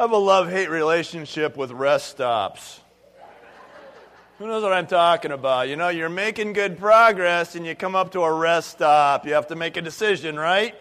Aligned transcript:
I 0.00 0.04
have 0.04 0.12
a 0.12 0.16
love 0.16 0.48
hate 0.48 0.70
relationship 0.70 1.58
with 1.58 1.72
rest 1.72 2.08
stops. 2.08 2.80
Who 4.38 4.46
knows 4.46 4.62
what 4.62 4.72
I'm 4.72 4.86
talking 4.86 5.30
about? 5.30 5.68
You 5.68 5.76
know, 5.76 5.90
you're 5.90 6.08
making 6.08 6.54
good 6.54 6.78
progress 6.78 7.54
and 7.54 7.66
you 7.66 7.74
come 7.74 7.94
up 7.94 8.12
to 8.12 8.22
a 8.22 8.32
rest 8.32 8.70
stop. 8.70 9.26
You 9.26 9.34
have 9.34 9.48
to 9.48 9.56
make 9.56 9.76
a 9.76 9.82
decision, 9.82 10.38
right? 10.38 10.74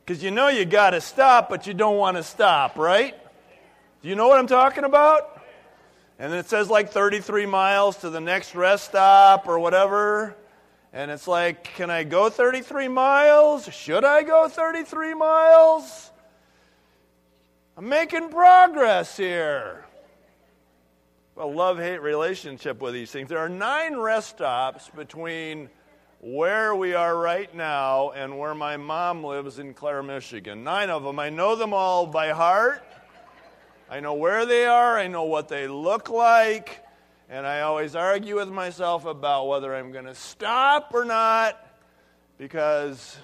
Because 0.00 0.22
you 0.22 0.30
know 0.30 0.48
you 0.48 0.64
got 0.64 0.92
to 0.92 1.02
stop, 1.02 1.50
but 1.50 1.66
you 1.66 1.74
don't 1.74 1.98
want 1.98 2.16
to 2.16 2.22
stop, 2.22 2.78
right? 2.78 3.14
Do 4.00 4.08
you 4.08 4.14
know 4.14 4.26
what 4.26 4.38
I'm 4.38 4.46
talking 4.46 4.84
about? 4.84 5.44
And 6.18 6.32
then 6.32 6.38
it 6.38 6.48
says 6.48 6.70
like 6.70 6.92
33 6.92 7.44
miles 7.44 7.98
to 7.98 8.08
the 8.08 8.22
next 8.22 8.54
rest 8.54 8.86
stop 8.86 9.46
or 9.46 9.58
whatever. 9.58 10.34
And 10.94 11.10
it's 11.10 11.28
like, 11.28 11.64
can 11.74 11.90
I 11.90 12.04
go 12.04 12.30
33 12.30 12.88
miles? 12.88 13.70
Should 13.70 14.06
I 14.06 14.22
go 14.22 14.48
33 14.48 15.12
miles? 15.12 16.10
I'm 17.76 17.88
making 17.88 18.28
progress 18.28 19.16
here. 19.16 19.84
A 21.36 21.44
love 21.44 21.78
hate 21.78 22.00
relationship 22.00 22.80
with 22.80 22.94
these 22.94 23.10
things. 23.10 23.28
There 23.28 23.38
are 23.38 23.48
nine 23.48 23.96
rest 23.96 24.28
stops 24.28 24.88
between 24.94 25.68
where 26.20 26.76
we 26.76 26.94
are 26.94 27.18
right 27.18 27.52
now 27.52 28.12
and 28.12 28.38
where 28.38 28.54
my 28.54 28.76
mom 28.76 29.24
lives 29.24 29.58
in 29.58 29.74
Clare, 29.74 30.04
Michigan. 30.04 30.62
Nine 30.62 30.88
of 30.88 31.02
them. 31.02 31.18
I 31.18 31.30
know 31.30 31.56
them 31.56 31.74
all 31.74 32.06
by 32.06 32.30
heart. 32.30 32.84
I 33.90 33.98
know 33.98 34.14
where 34.14 34.46
they 34.46 34.66
are, 34.66 34.96
I 34.96 35.08
know 35.08 35.24
what 35.24 35.48
they 35.48 35.66
look 35.66 36.08
like, 36.08 36.80
and 37.28 37.46
I 37.46 37.62
always 37.62 37.94
argue 37.94 38.36
with 38.36 38.48
myself 38.48 39.04
about 39.04 39.46
whether 39.46 39.74
I'm 39.74 39.92
going 39.92 40.06
to 40.06 40.14
stop 40.14 40.92
or 40.94 41.04
not 41.04 41.60
because 42.38 43.16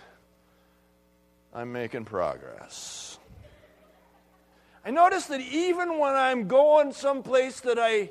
I'm 1.55 1.73
making 1.73 2.05
progress. 2.05 3.20
I 4.85 4.91
notice 4.91 5.27
that 5.27 5.41
even 5.41 5.99
when 5.99 6.15
I'm 6.15 6.49
going 6.49 6.93
someplace 6.93 7.61
that 7.61 7.79
I, 7.79 8.11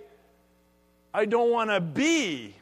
I 1.14 1.26
don't 1.26 1.52
want 1.52 1.72
to 1.72 1.80
be, 1.80 2.56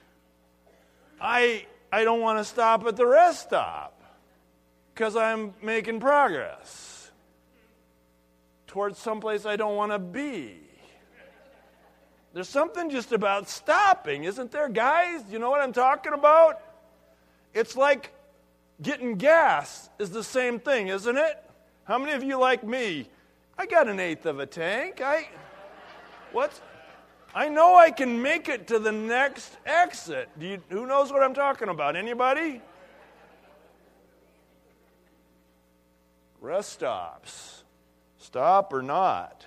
I, 1.19 1.66
I 1.91 2.03
don't 2.03 2.22
want 2.22 2.39
to 2.39 2.44
stop 2.45 2.86
at 2.86 2.95
the 2.95 3.05
rest 3.05 3.47
stop 3.47 4.02
because 4.94 5.16
I'm 5.16 5.53
making 5.61 5.99
progress 5.99 7.11
towards 8.67 8.97
someplace 8.97 9.45
I 9.45 9.55
don't 9.55 9.75
want 9.75 9.91
to 9.91 9.99
be. 9.99 10.55
There's 12.33 12.49
something 12.49 12.89
just 12.89 13.11
about 13.11 13.49
stopping, 13.49 14.25
isn't 14.25 14.52
there, 14.52 14.69
guys? 14.69 15.21
You 15.30 15.39
know 15.39 15.49
what 15.49 15.59
I'm 15.61 15.73
talking 15.73 16.14
about? 16.14 16.61
It's 17.53 17.75
like 17.75 18.11
getting 18.81 19.16
gas 19.16 19.89
is 19.97 20.11
the 20.11 20.23
same 20.23 20.59
thing, 20.59 20.89
isn't 20.89 21.17
it? 21.17 21.44
How 21.86 21.97
many 21.97 22.11
of 22.11 22.23
you 22.23 22.38
like 22.38 22.64
me? 22.64 23.09
I 23.58 23.66
got 23.66 23.88
an 23.88 24.00
eighth 24.00 24.25
of 24.25 24.39
a 24.39 24.45
tank. 24.45 25.02
I 25.02 25.27
what? 26.31 26.59
I 27.33 27.50
know 27.50 27.75
I 27.75 27.91
can 27.91 28.22
make 28.22 28.49
it 28.49 28.67
to 28.67 28.80
the 28.80 28.91
next 28.91 29.58
exit. 29.66 30.30
You, 30.39 30.61
who 30.69 30.86
knows 30.86 31.11
what 31.11 31.23
I'm 31.23 31.33
talking 31.33 31.69
about? 31.69 31.95
Anybody? 31.95 32.61
Rest 36.39 36.73
stops. 36.73 37.64
Stop 38.17 38.73
or 38.73 38.81
not. 38.81 39.45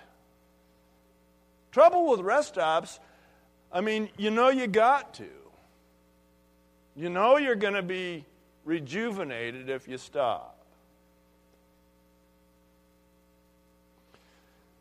Trouble 1.72 2.10
with 2.10 2.20
rest 2.20 2.48
stops, 2.48 2.98
I 3.72 3.80
mean, 3.80 4.08
you 4.16 4.30
know 4.30 4.48
you 4.48 4.66
got 4.66 5.14
to. 5.14 5.28
You 6.96 7.08
know 7.08 7.36
you're 7.36 7.54
going 7.54 7.74
to 7.74 7.82
be 7.82 8.24
rejuvenated 8.64 9.70
if 9.70 9.86
you 9.86 9.96
stop. 9.96 10.59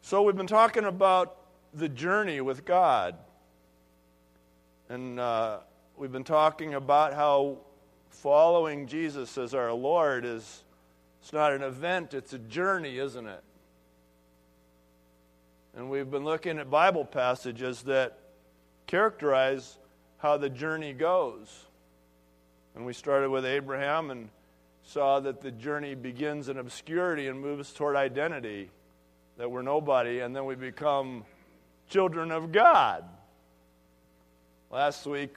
So, 0.10 0.24
we've 0.24 0.36
been 0.36 0.48
talking 0.48 0.86
about 0.86 1.36
the 1.72 1.88
journey 1.88 2.42
with 2.42 2.66
God. 2.66 3.16
And 4.90 5.20
uh, 5.20 5.60
we've 5.98 6.12
been 6.12 6.24
talking 6.24 6.74
about 6.74 7.14
how 7.14 7.60
following 8.10 8.88
Jesus 8.88 9.38
as 9.38 9.54
our 9.54 9.72
Lord 9.72 10.26
is 10.26 10.64
it's 11.22 11.32
not 11.32 11.54
an 11.54 11.62
event, 11.62 12.16
it's 12.16 12.34
a 12.34 12.40
journey, 12.40 12.98
isn't 12.98 13.28
it? 13.28 13.44
And 15.76 15.92
we've 15.92 16.10
been 16.10 16.26
looking 16.26 16.58
at 16.58 16.72
Bible 16.72 17.06
passages 17.06 17.84
that 17.84 18.18
characterize 18.88 19.78
how 20.18 20.38
the 20.38 20.50
journey 20.50 20.94
goes. 20.94 21.68
And 22.74 22.84
we 22.84 22.94
started 22.94 23.30
with 23.30 23.46
Abraham 23.46 24.10
and 24.10 24.30
saw 24.82 25.20
that 25.20 25.42
the 25.42 25.52
journey 25.52 25.94
begins 25.94 26.50
in 26.50 26.58
obscurity 26.58 27.28
and 27.28 27.40
moves 27.40 27.72
toward 27.74 27.96
identity, 27.96 28.72
that 29.40 29.50
we're 29.50 29.62
nobody, 29.62 30.20
and 30.20 30.36
then 30.36 30.44
we 30.44 30.54
become 30.54 31.24
children 31.90 32.30
of 32.30 32.52
God. 32.52 33.06
Last 34.70 35.06
week, 35.06 35.34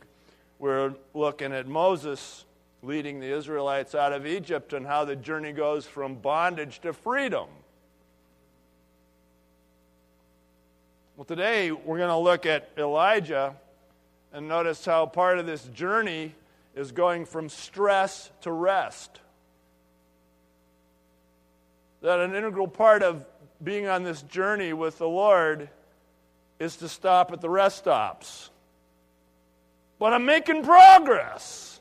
we 0.59 0.71
are 0.71 0.93
looking 1.15 1.53
at 1.53 1.69
Moses 1.69 2.45
leading 2.83 3.21
the 3.21 3.29
Israelites 3.33 3.95
out 3.95 4.13
of 4.13 4.27
Egypt 4.27 4.73
and 4.73 4.85
how 4.85 5.05
the 5.05 5.15
journey 5.15 5.53
goes 5.53 5.87
from 5.87 6.17
bondage 6.17 6.81
to 6.81 6.93
freedom. 6.93 7.47
Well, 11.17 11.25
today 11.25 11.71
we're 11.71 11.99
going 11.99 12.09
to 12.09 12.17
look 12.17 12.45
at 12.45 12.71
Elijah 12.77 13.55
and 14.33 14.49
notice 14.49 14.84
how 14.84 15.07
part 15.07 15.39
of 15.39 15.47
this 15.47 15.63
journey 15.69 16.34
is 16.75 16.91
going 16.91 17.25
from 17.25 17.49
stress 17.49 18.33
to 18.41 18.51
rest. 18.51 19.21
That 22.01 22.19
an 22.19 22.34
integral 22.34 22.67
part 22.67 23.05
of 23.05 23.25
being 23.62 23.87
on 23.87 24.03
this 24.03 24.23
journey 24.23 24.73
with 24.73 24.99
the 24.99 25.09
Lord 25.09 25.69
is 26.59 26.77
to 26.77 26.89
stop 26.89 27.33
at 27.33 27.41
the 27.41 27.50
rest 27.50 27.78
stops. 27.78 28.50
But 29.99 30.12
I'm 30.12 30.25
making 30.25 30.65
progress. 30.65 31.81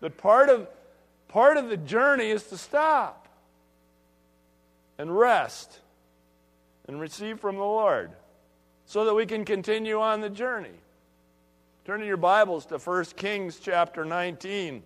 That 0.00 0.16
part 0.16 0.48
of, 0.48 0.66
part 1.28 1.56
of 1.56 1.68
the 1.68 1.76
journey 1.76 2.30
is 2.30 2.44
to 2.44 2.56
stop 2.56 3.28
and 4.98 5.16
rest 5.16 5.78
and 6.88 7.00
receive 7.00 7.38
from 7.38 7.56
the 7.56 7.62
Lord 7.62 8.10
so 8.86 9.04
that 9.04 9.14
we 9.14 9.26
can 9.26 9.44
continue 9.44 10.00
on 10.00 10.20
the 10.20 10.30
journey. 10.30 10.70
Turn 11.84 12.00
in 12.00 12.06
your 12.06 12.16
Bibles 12.16 12.66
to 12.66 12.78
1 12.78 13.04
Kings 13.16 13.60
chapter 13.62 14.04
19. 14.04 14.82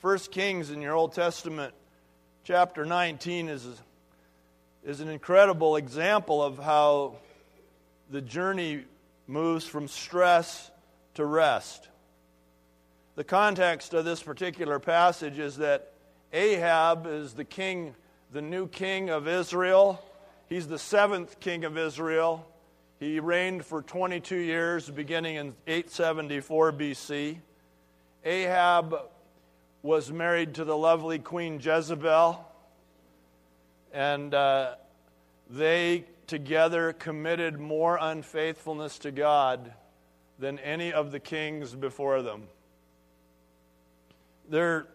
1 0.00 0.18
Kings 0.30 0.70
in 0.70 0.80
your 0.80 0.94
Old 0.94 1.12
Testament, 1.12 1.74
chapter 2.48 2.86
19, 2.86 3.50
is, 3.50 3.68
is 4.82 5.00
an 5.00 5.08
incredible 5.08 5.76
example 5.76 6.42
of 6.42 6.56
how 6.56 7.14
the 8.08 8.22
journey 8.22 8.84
moves 9.26 9.66
from 9.66 9.86
stress 9.86 10.70
to 11.12 11.26
rest. 11.26 11.90
The 13.16 13.24
context 13.24 13.92
of 13.92 14.06
this 14.06 14.22
particular 14.22 14.78
passage 14.78 15.38
is 15.38 15.58
that 15.58 15.92
Ahab 16.32 17.06
is 17.06 17.34
the 17.34 17.44
king, 17.44 17.94
the 18.32 18.40
new 18.40 18.66
king 18.66 19.10
of 19.10 19.28
Israel 19.28 20.02
He's 20.48 20.66
the 20.66 20.78
seventh 20.78 21.40
king 21.40 21.66
of 21.66 21.76
Israel. 21.76 22.46
He 22.98 23.20
reigned 23.20 23.66
for 23.66 23.82
22 23.82 24.34
years, 24.34 24.88
beginning 24.88 25.36
in 25.36 25.54
874 25.66 26.72
BC. 26.72 27.36
Ahab 28.24 28.94
was 29.82 30.10
married 30.10 30.54
to 30.54 30.64
the 30.64 30.76
lovely 30.76 31.18
Queen 31.18 31.60
Jezebel, 31.60 32.44
and 33.92 34.34
uh, 34.34 34.74
they 35.48 36.04
together 36.26 36.92
committed 36.92 37.58
more 37.58 37.98
unfaithfulness 38.00 38.98
to 38.98 39.10
God 39.10 39.72
than 40.38 40.58
any 40.58 40.92
of 40.92 41.10
the 41.10 41.20
kings 41.20 41.74
before 41.74 42.22
them. 42.22 42.44
Their, 44.48 44.86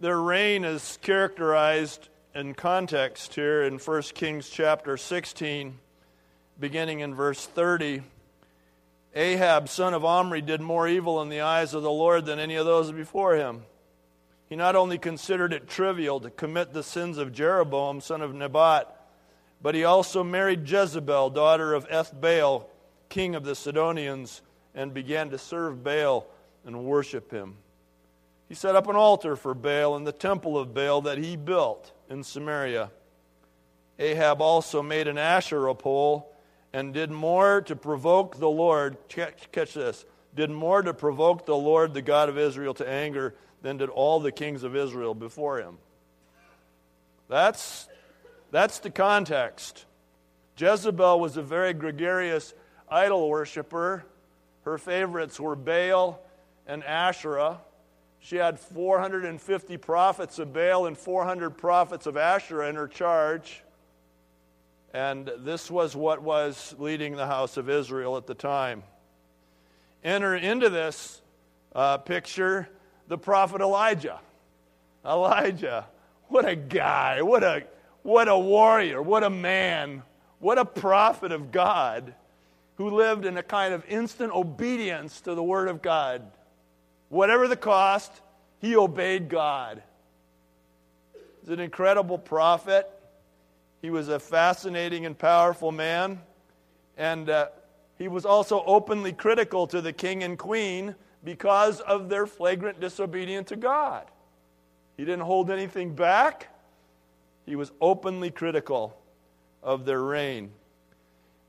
their 0.00 0.20
reign 0.20 0.64
is 0.64 0.98
characterized 1.02 2.08
in 2.34 2.54
context 2.54 3.34
here 3.34 3.62
in 3.62 3.78
1 3.78 4.02
Kings 4.14 4.48
chapter 4.48 4.96
16, 4.96 5.78
beginning 6.58 7.00
in 7.00 7.14
verse 7.14 7.46
30. 7.46 8.02
Ahab, 9.14 9.68
son 9.68 9.92
of 9.92 10.04
Omri, 10.04 10.40
did 10.40 10.60
more 10.60 10.86
evil 10.86 11.20
in 11.20 11.28
the 11.28 11.40
eyes 11.40 11.74
of 11.74 11.82
the 11.82 11.90
Lord 11.90 12.26
than 12.26 12.38
any 12.38 12.54
of 12.54 12.66
those 12.66 12.92
before 12.92 13.34
him. 13.34 13.62
He 14.50 14.56
not 14.56 14.74
only 14.74 14.98
considered 14.98 15.52
it 15.52 15.68
trivial 15.68 16.18
to 16.20 16.28
commit 16.28 16.72
the 16.72 16.82
sins 16.82 17.18
of 17.18 17.32
Jeroboam, 17.32 18.00
son 18.00 18.20
of 18.20 18.34
Nebat, 18.34 18.94
but 19.62 19.76
he 19.76 19.84
also 19.84 20.24
married 20.24 20.68
Jezebel, 20.68 21.30
daughter 21.30 21.72
of 21.72 21.88
Ethbaal, 21.88 22.64
king 23.08 23.36
of 23.36 23.44
the 23.44 23.54
Sidonians, 23.54 24.42
and 24.74 24.92
began 24.92 25.30
to 25.30 25.38
serve 25.38 25.84
Baal 25.84 26.26
and 26.66 26.84
worship 26.84 27.30
him. 27.30 27.58
He 28.48 28.56
set 28.56 28.74
up 28.74 28.88
an 28.88 28.96
altar 28.96 29.36
for 29.36 29.54
Baal 29.54 29.96
in 29.96 30.02
the 30.02 30.10
temple 30.10 30.58
of 30.58 30.74
Baal 30.74 31.02
that 31.02 31.18
he 31.18 31.36
built 31.36 31.92
in 32.08 32.24
Samaria. 32.24 32.90
Ahab 34.00 34.42
also 34.42 34.82
made 34.82 35.06
an 35.06 35.18
Asherah 35.18 35.76
pole 35.76 36.34
and 36.72 36.92
did 36.92 37.12
more 37.12 37.60
to 37.62 37.76
provoke 37.76 38.40
the 38.40 38.50
Lord. 38.50 38.96
Catch 39.08 39.74
this. 39.74 40.04
Did 40.34 40.50
more 40.50 40.82
to 40.82 40.92
provoke 40.92 41.46
the 41.46 41.56
Lord, 41.56 41.94
the 41.94 42.02
God 42.02 42.28
of 42.28 42.38
Israel, 42.38 42.74
to 42.74 42.88
anger 42.88 43.34
than 43.62 43.76
did 43.76 43.88
all 43.88 44.20
the 44.20 44.32
kings 44.32 44.62
of 44.62 44.74
Israel 44.74 45.14
before 45.14 45.58
him. 45.58 45.78
That's, 47.28 47.88
That's 48.50 48.78
the 48.80 48.90
context. 48.90 49.84
Jezebel 50.56 51.20
was 51.20 51.36
a 51.36 51.42
very 51.42 51.72
gregarious 51.72 52.52
idol 52.88 53.28
worshiper. 53.28 54.04
Her 54.62 54.78
favorites 54.78 55.38
were 55.38 55.56
Baal 55.56 56.20
and 56.66 56.84
Asherah. 56.84 57.58
She 58.18 58.36
had 58.36 58.60
450 58.60 59.76
prophets 59.78 60.38
of 60.38 60.52
Baal 60.52 60.86
and 60.86 60.98
400 60.98 61.50
prophets 61.50 62.06
of 62.06 62.16
Asherah 62.16 62.68
in 62.68 62.76
her 62.76 62.88
charge. 62.88 63.62
And 64.92 65.30
this 65.38 65.70
was 65.70 65.94
what 65.94 66.20
was 66.20 66.74
leading 66.78 67.16
the 67.16 67.26
house 67.26 67.56
of 67.56 67.70
Israel 67.70 68.16
at 68.16 68.26
the 68.26 68.34
time. 68.34 68.82
Enter 70.02 70.34
into 70.34 70.68
this 70.68 71.22
uh, 71.74 71.98
picture 71.98 72.68
the 73.10 73.18
prophet 73.18 73.60
Elijah. 73.60 74.20
Elijah, 75.04 75.84
what 76.28 76.48
a 76.48 76.54
guy, 76.54 77.22
what 77.22 77.42
a, 77.42 77.64
what 78.04 78.28
a 78.28 78.38
warrior, 78.38 79.02
what 79.02 79.24
a 79.24 79.30
man, 79.30 80.04
what 80.38 80.58
a 80.58 80.64
prophet 80.64 81.32
of 81.32 81.50
God 81.50 82.14
who 82.76 82.90
lived 82.90 83.26
in 83.26 83.36
a 83.36 83.42
kind 83.42 83.74
of 83.74 83.84
instant 83.88 84.32
obedience 84.32 85.22
to 85.22 85.34
the 85.34 85.42
Word 85.42 85.66
of 85.66 85.82
God. 85.82 86.22
Whatever 87.08 87.48
the 87.48 87.56
cost, 87.56 88.12
he 88.60 88.76
obeyed 88.76 89.28
God. 89.28 89.82
He's 91.40 91.50
an 91.50 91.58
incredible 91.58 92.16
prophet. 92.16 92.88
He 93.82 93.90
was 93.90 94.08
a 94.08 94.20
fascinating 94.20 95.04
and 95.04 95.18
powerful 95.18 95.72
man. 95.72 96.20
And 96.96 97.28
uh, 97.28 97.48
he 97.98 98.06
was 98.06 98.24
also 98.24 98.62
openly 98.64 99.12
critical 99.12 99.66
to 99.66 99.80
the 99.80 99.92
king 99.92 100.22
and 100.22 100.38
queen 100.38 100.94
because 101.24 101.80
of 101.80 102.08
their 102.08 102.26
flagrant 102.26 102.80
disobedience 102.80 103.48
to 103.48 103.56
God. 103.56 104.06
He 104.96 105.04
didn't 105.04 105.24
hold 105.24 105.50
anything 105.50 105.94
back, 105.94 106.48
he 107.46 107.56
was 107.56 107.72
openly 107.80 108.30
critical 108.30 108.96
of 109.62 109.84
their 109.84 110.02
reign. 110.02 110.50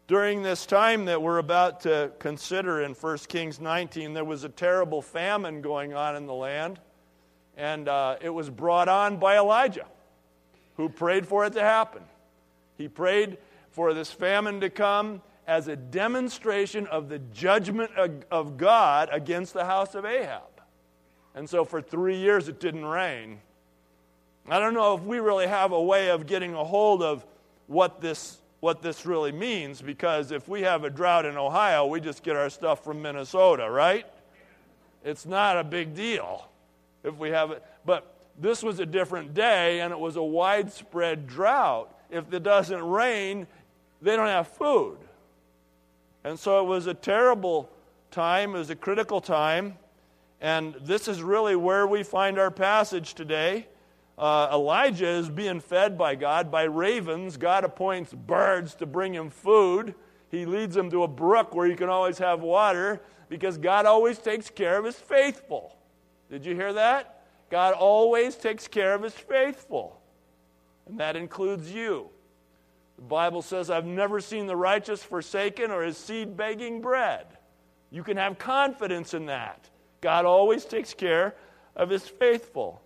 During 0.08 0.42
this 0.42 0.66
time 0.66 1.06
that 1.06 1.22
we're 1.22 1.38
about 1.38 1.82
to 1.82 2.12
consider 2.20 2.82
in 2.82 2.94
1 2.94 3.18
Kings 3.30 3.62
19, 3.62 4.14
there 4.14 4.26
was 4.26 4.44
a 4.44 4.50
terrible 4.50 5.02
famine 5.02 5.62
going 5.62 5.94
on 5.94 6.16
in 6.16 6.26
the 6.26 6.34
land, 6.34 6.80
and 7.56 7.88
uh, 7.88 8.18
it 8.20 8.30
was 8.30 8.50
brought 8.50 8.90
on 8.90 9.18
by 9.18 9.38
Elijah, 9.38 9.86
who 10.76 10.90
prayed 10.90 11.26
for 11.26 11.46
it 11.46 11.54
to 11.54 11.62
happen. 11.62 12.04
He 12.78 12.88
prayed 12.88 13.38
for 13.70 13.94
this 13.94 14.12
famine 14.12 14.60
to 14.62 14.70
come 14.70 15.22
as 15.52 15.68
a 15.68 15.76
demonstration 15.76 16.88
of 16.88 17.10
the 17.10 17.20
judgment 17.34 17.92
of 18.32 18.56
God 18.56 19.10
against 19.12 19.54
the 19.54 19.66
house 19.66 19.96
of 19.96 20.06
Ahab. 20.06 20.44
And 21.36 21.50
so 21.50 21.66
for 21.66 21.82
three 21.82 22.16
years 22.16 22.48
it 22.48 22.62
didn't 22.62 22.86
rain. 22.86 23.38
I 24.48 24.60
don't 24.60 24.74
know 24.74 24.96
if 24.96 25.02
we 25.02 25.20
really 25.20 25.48
have 25.48 25.74
a 25.74 25.82
way 25.82 26.10
of 26.10 26.26
getting 26.26 26.54
a 26.54 26.64
hold 26.64 27.04
of 27.04 27.26
what 27.68 28.00
this, 28.00 28.38
what 28.62 28.82
this 28.82 29.06
really 29.06 29.34
means, 29.34 29.82
because 29.82 30.32
if 30.32 30.48
we 30.48 30.62
have 30.62 30.86
a 30.86 30.90
drought 30.90 31.26
in 31.26 31.36
Ohio, 31.36 31.86
we 31.86 32.00
just 32.00 32.24
get 32.24 32.38
our 32.38 32.50
stuff 32.50 32.82
from 32.82 33.02
Minnesota, 33.02 33.70
right? 33.70 34.06
It's 35.04 35.26
not 35.26 35.58
a 35.58 35.66
big 35.66 35.94
deal 35.94 36.48
if 37.04 37.18
we 37.18 37.30
have 37.32 37.52
it. 37.52 37.62
But 37.86 38.16
this 38.40 38.64
was 38.64 38.80
a 38.80 38.86
different 38.86 39.34
day, 39.34 39.82
and 39.82 39.92
it 39.92 40.00
was 40.00 40.16
a 40.16 40.24
widespread 40.24 41.28
drought. 41.28 41.94
If 42.10 42.32
it 42.32 42.42
doesn't 42.42 42.82
rain, 42.82 43.48
they 44.02 44.16
don't 44.16 44.28
have 44.28 44.48
food. 44.48 44.98
And 46.24 46.38
so 46.38 46.64
it 46.64 46.68
was 46.68 46.88
a 46.88 46.94
terrible 46.94 47.70
time, 48.12 48.56
it 48.56 48.60
was 48.60 48.70
a 48.70 48.76
critical 48.76 49.22
time. 49.22 49.78
And 50.40 50.76
this 50.82 51.08
is 51.08 51.22
really 51.22 51.56
where 51.56 51.86
we 51.86 52.04
find 52.04 52.40
our 52.40 52.52
passage 52.52 53.14
today. 53.14 53.68
Uh, 54.18 54.50
Elijah 54.52 55.08
is 55.08 55.30
being 55.30 55.60
fed 55.60 55.98
by 55.98 56.16
God 56.16 56.52
by 56.52 56.64
ravens. 56.64 57.38
God 57.38 57.64
appoints 57.64 58.14
birds 58.14 58.76
to 58.76 58.86
bring 58.86 59.14
him 59.14 59.30
food. 59.30 59.96
He 60.30 60.46
leads 60.46 60.76
him 60.76 60.90
to 60.92 61.04
a 61.04 61.08
brook 61.08 61.56
where 61.56 61.68
he 61.68 61.76
can 61.76 61.90
always 61.90 62.18
have 62.18 62.42
water 62.42 63.02
because 63.30 63.58
God 63.58 63.86
always 63.86 64.18
takes 64.20 64.50
care 64.50 64.78
of 64.78 64.86
his 64.86 64.96
faithful. 64.96 65.78
Did 66.30 66.46
you 66.46 66.56
hear 66.56 66.74
that? 66.74 67.24
God 67.50 67.74
always 67.74 68.36
takes 68.36 68.68
care 68.68 68.94
of 68.94 69.04
his 69.04 69.14
faithful. 69.14 70.02
And 70.88 71.00
that 71.00 71.16
includes 71.16 71.72
you. 71.72 72.10
The 73.02 73.08
Bible 73.08 73.42
says, 73.42 73.72
I've 73.72 73.88
never 73.88 74.22
seen 74.22 74.46
the 74.46 74.56
righteous 74.56 75.02
forsaken 75.02 75.72
or 75.72 75.82
his 75.82 75.98
seed 75.98 76.38
begging 76.38 76.82
bread. 76.82 77.26
You 77.90 78.04
can 78.04 78.16
have 78.18 78.38
confidence 78.38 79.16
in 79.16 79.26
that. 79.26 79.68
God 80.02 80.26
always 80.26 80.66
takes 80.66 80.94
care 80.94 81.36
of 81.76 81.90
his 81.90 82.08
faithful. 82.08 82.80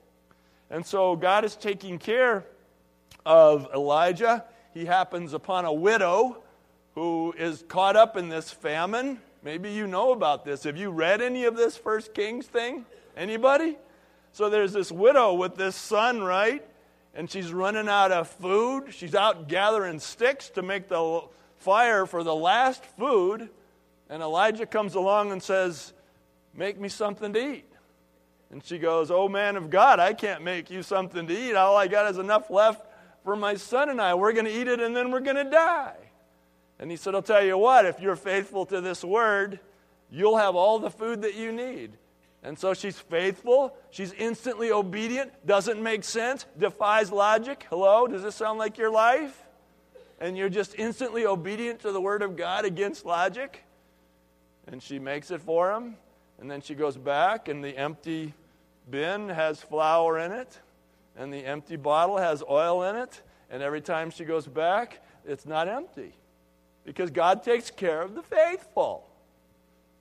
And 0.70 0.86
so 0.86 1.18
God 1.18 1.44
is 1.44 1.58
taking 1.58 2.00
care 2.00 2.46
of 3.26 3.68
Elijah. 3.74 4.46
He 4.74 4.86
happens 4.86 5.34
upon 5.34 5.66
a 5.66 5.74
widow 5.74 6.38
who 6.94 7.34
is 7.38 7.66
caught 7.68 7.98
up 7.98 8.16
in 8.16 8.30
this 8.30 8.50
famine. 8.50 9.20
Maybe 9.44 9.72
you 9.72 9.86
know 9.86 10.14
about 10.14 10.46
this. 10.46 10.64
Have 10.64 10.78
you 10.78 10.92
read 10.92 11.22
any 11.22 11.44
of 11.44 11.58
this 11.58 11.76
First 11.76 12.14
Kings 12.14 12.46
thing? 12.48 12.86
Anybody? 13.18 13.78
So 14.32 14.50
there's 14.50 14.72
this 14.72 14.94
widow 14.94 15.34
with 15.34 15.56
this 15.56 15.76
son, 15.76 16.24
right? 16.24 16.66
And 17.16 17.32
she's 17.32 17.54
running 17.54 17.88
out 17.88 18.12
of 18.12 18.30
food. 18.30 18.94
She's 18.94 19.16
out 19.16 19.48
gathering 19.48 20.00
sticks 20.00 20.50
to 20.52 20.62
make 20.62 20.90
the 20.90 21.22
fire 21.58 22.06
for 22.06 22.24
the 22.24 22.36
last 22.36 22.84
food. 22.84 23.50
And 24.10 24.22
Elijah 24.22 24.66
comes 24.66 24.96
along 24.96 25.32
and 25.32 25.42
says, 25.42 25.94
Make 26.54 26.80
me 26.80 26.90
something 26.90 27.34
to 27.34 27.54
eat. 27.56 27.66
And 28.52 28.64
she 28.64 28.78
goes, 28.78 29.12
Oh, 29.12 29.28
man 29.28 29.56
of 29.56 29.70
God, 29.70 30.00
I 30.00 30.14
can't 30.14 30.44
make 30.44 30.70
you 30.70 30.84
something 30.84 31.26
to 31.28 31.34
eat. 31.34 31.56
All 31.56 31.76
I 31.78 31.88
got 31.88 32.12
is 32.12 32.18
enough 32.18 32.50
left 32.50 32.86
for 33.24 33.36
my 33.36 33.56
son 33.56 33.90
and 33.90 34.00
I. 34.02 34.14
We're 34.14 34.34
going 34.34 34.46
to 34.46 34.52
eat 34.52 34.68
it 34.68 34.80
and 34.80 34.96
then 34.96 35.12
we're 35.12 35.22
going 35.22 35.38
to 35.38 35.50
die. 35.50 35.96
And 36.80 36.92
he 36.92 36.98
said, 36.98 37.16
I'll 37.16 37.22
tell 37.22 37.44
you 37.44 37.58
what, 37.58 37.86
if 37.86 38.02
you're 38.02 38.18
faithful 38.18 38.66
to 38.68 38.82
this 38.82 39.04
word, 39.04 39.60
you'll 40.12 40.38
have 40.38 40.56
all 40.56 40.80
the 40.80 40.92
food 40.92 41.22
that 41.22 41.36
you 41.36 41.54
need. 41.54 41.94
And 42.46 42.60
so 42.60 42.76
she's 42.76 43.00
faithful. 43.00 43.76
She's 43.90 44.14
instantly 44.14 44.72
obedient. 44.72 45.32
Doesn't 45.48 45.82
make 45.82 46.04
sense. 46.04 46.46
Defies 46.60 47.12
logic. 47.12 47.66
Hello? 47.72 48.06
Does 48.06 48.22
this 48.22 48.36
sound 48.36 48.60
like 48.60 48.78
your 48.78 48.92
life? 48.92 49.42
And 50.20 50.38
you're 50.38 50.50
just 50.50 50.76
instantly 50.78 51.26
obedient 51.26 51.80
to 51.82 51.92
the 51.92 52.00
Word 52.00 52.22
of 52.22 52.38
God 52.38 52.64
against 52.64 53.04
logic? 53.04 53.64
And 54.68 54.82
she 54.82 55.00
makes 55.00 55.32
it 55.32 55.42
for 55.42 55.74
him. 55.74 55.96
And 56.40 56.50
then 56.50 56.62
she 56.62 56.76
goes 56.76 56.98
back, 56.98 57.48
and 57.48 57.64
the 57.64 57.76
empty 57.76 58.36
bin 58.92 59.30
has 59.30 59.60
flour 59.60 60.20
in 60.20 60.32
it. 60.32 60.60
And 61.18 61.34
the 61.34 61.44
empty 61.44 61.78
bottle 61.78 62.18
has 62.18 62.44
oil 62.48 62.84
in 62.84 62.96
it. 62.96 63.24
And 63.50 63.64
every 63.64 63.82
time 63.82 64.12
she 64.12 64.24
goes 64.24 64.46
back, 64.46 65.04
it's 65.26 65.48
not 65.48 65.68
empty. 65.68 66.14
Because 66.86 67.10
God 67.10 67.42
takes 67.42 67.72
care 67.72 68.04
of 68.04 68.14
the 68.14 68.22
faithful. 68.22 69.10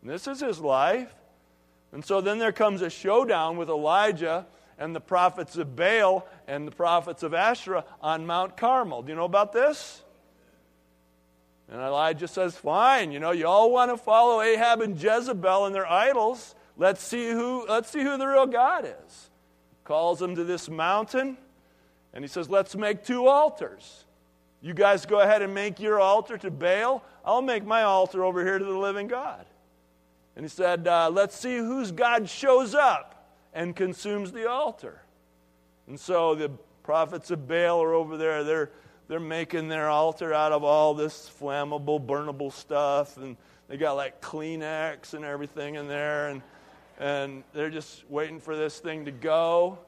And 0.02 0.10
this 0.10 0.26
is 0.26 0.40
his 0.40 0.60
life. 0.60 1.14
And 1.94 2.04
so 2.04 2.20
then 2.20 2.38
there 2.38 2.52
comes 2.52 2.82
a 2.82 2.90
showdown 2.90 3.56
with 3.56 3.70
Elijah 3.70 4.46
and 4.78 4.94
the 4.94 5.00
prophets 5.00 5.56
of 5.56 5.76
Baal 5.76 6.26
and 6.48 6.66
the 6.66 6.72
prophets 6.72 7.22
of 7.22 7.32
Asherah 7.32 7.84
on 8.02 8.26
Mount 8.26 8.56
Carmel. 8.56 9.02
Do 9.02 9.10
you 9.10 9.14
know 9.14 9.24
about 9.24 9.52
this? 9.52 10.02
And 11.70 11.80
Elijah 11.80 12.26
says, 12.26 12.56
Fine, 12.56 13.12
you 13.12 13.20
know, 13.20 13.30
you 13.30 13.46
all 13.46 13.70
want 13.70 13.92
to 13.92 13.96
follow 13.96 14.42
Ahab 14.42 14.80
and 14.80 15.00
Jezebel 15.00 15.66
and 15.66 15.74
their 15.74 15.90
idols. 15.90 16.56
Let's 16.76 17.02
see 17.02 17.30
who, 17.30 17.64
let's 17.68 17.90
see 17.90 18.02
who 18.02 18.18
the 18.18 18.26
real 18.26 18.46
God 18.46 18.84
is. 18.84 19.30
Calls 19.84 20.18
them 20.18 20.34
to 20.34 20.42
this 20.42 20.68
mountain, 20.68 21.38
and 22.12 22.24
he 22.24 22.28
says, 22.28 22.50
Let's 22.50 22.74
make 22.74 23.04
two 23.04 23.28
altars. 23.28 24.04
You 24.60 24.74
guys 24.74 25.06
go 25.06 25.20
ahead 25.20 25.42
and 25.42 25.54
make 25.54 25.78
your 25.78 26.00
altar 26.00 26.36
to 26.38 26.50
Baal. 26.50 27.04
I'll 27.24 27.42
make 27.42 27.64
my 27.64 27.82
altar 27.82 28.24
over 28.24 28.44
here 28.44 28.58
to 28.58 28.64
the 28.64 28.76
living 28.76 29.06
God. 29.06 29.46
And 30.36 30.44
he 30.44 30.48
said, 30.48 30.86
uh, 30.88 31.10
Let's 31.10 31.36
see 31.36 31.56
whose 31.56 31.92
God 31.92 32.28
shows 32.28 32.74
up 32.74 33.32
and 33.52 33.74
consumes 33.74 34.32
the 34.32 34.48
altar. 34.48 35.02
And 35.86 35.98
so 35.98 36.34
the 36.34 36.50
prophets 36.82 37.30
of 37.30 37.46
Baal 37.46 37.82
are 37.82 37.94
over 37.94 38.16
there. 38.16 38.44
They're, 38.44 38.70
they're 39.08 39.20
making 39.20 39.68
their 39.68 39.88
altar 39.88 40.32
out 40.34 40.52
of 40.52 40.64
all 40.64 40.94
this 40.94 41.30
flammable, 41.40 42.04
burnable 42.04 42.52
stuff. 42.52 43.16
And 43.16 43.36
they 43.68 43.76
got 43.76 43.92
like 43.92 44.20
Kleenex 44.20 45.14
and 45.14 45.24
everything 45.24 45.76
in 45.76 45.88
there. 45.88 46.28
And, 46.28 46.42
and 46.98 47.44
they're 47.52 47.70
just 47.70 48.08
waiting 48.10 48.40
for 48.40 48.56
this 48.56 48.78
thing 48.80 49.04
to 49.04 49.12
go. 49.12 49.78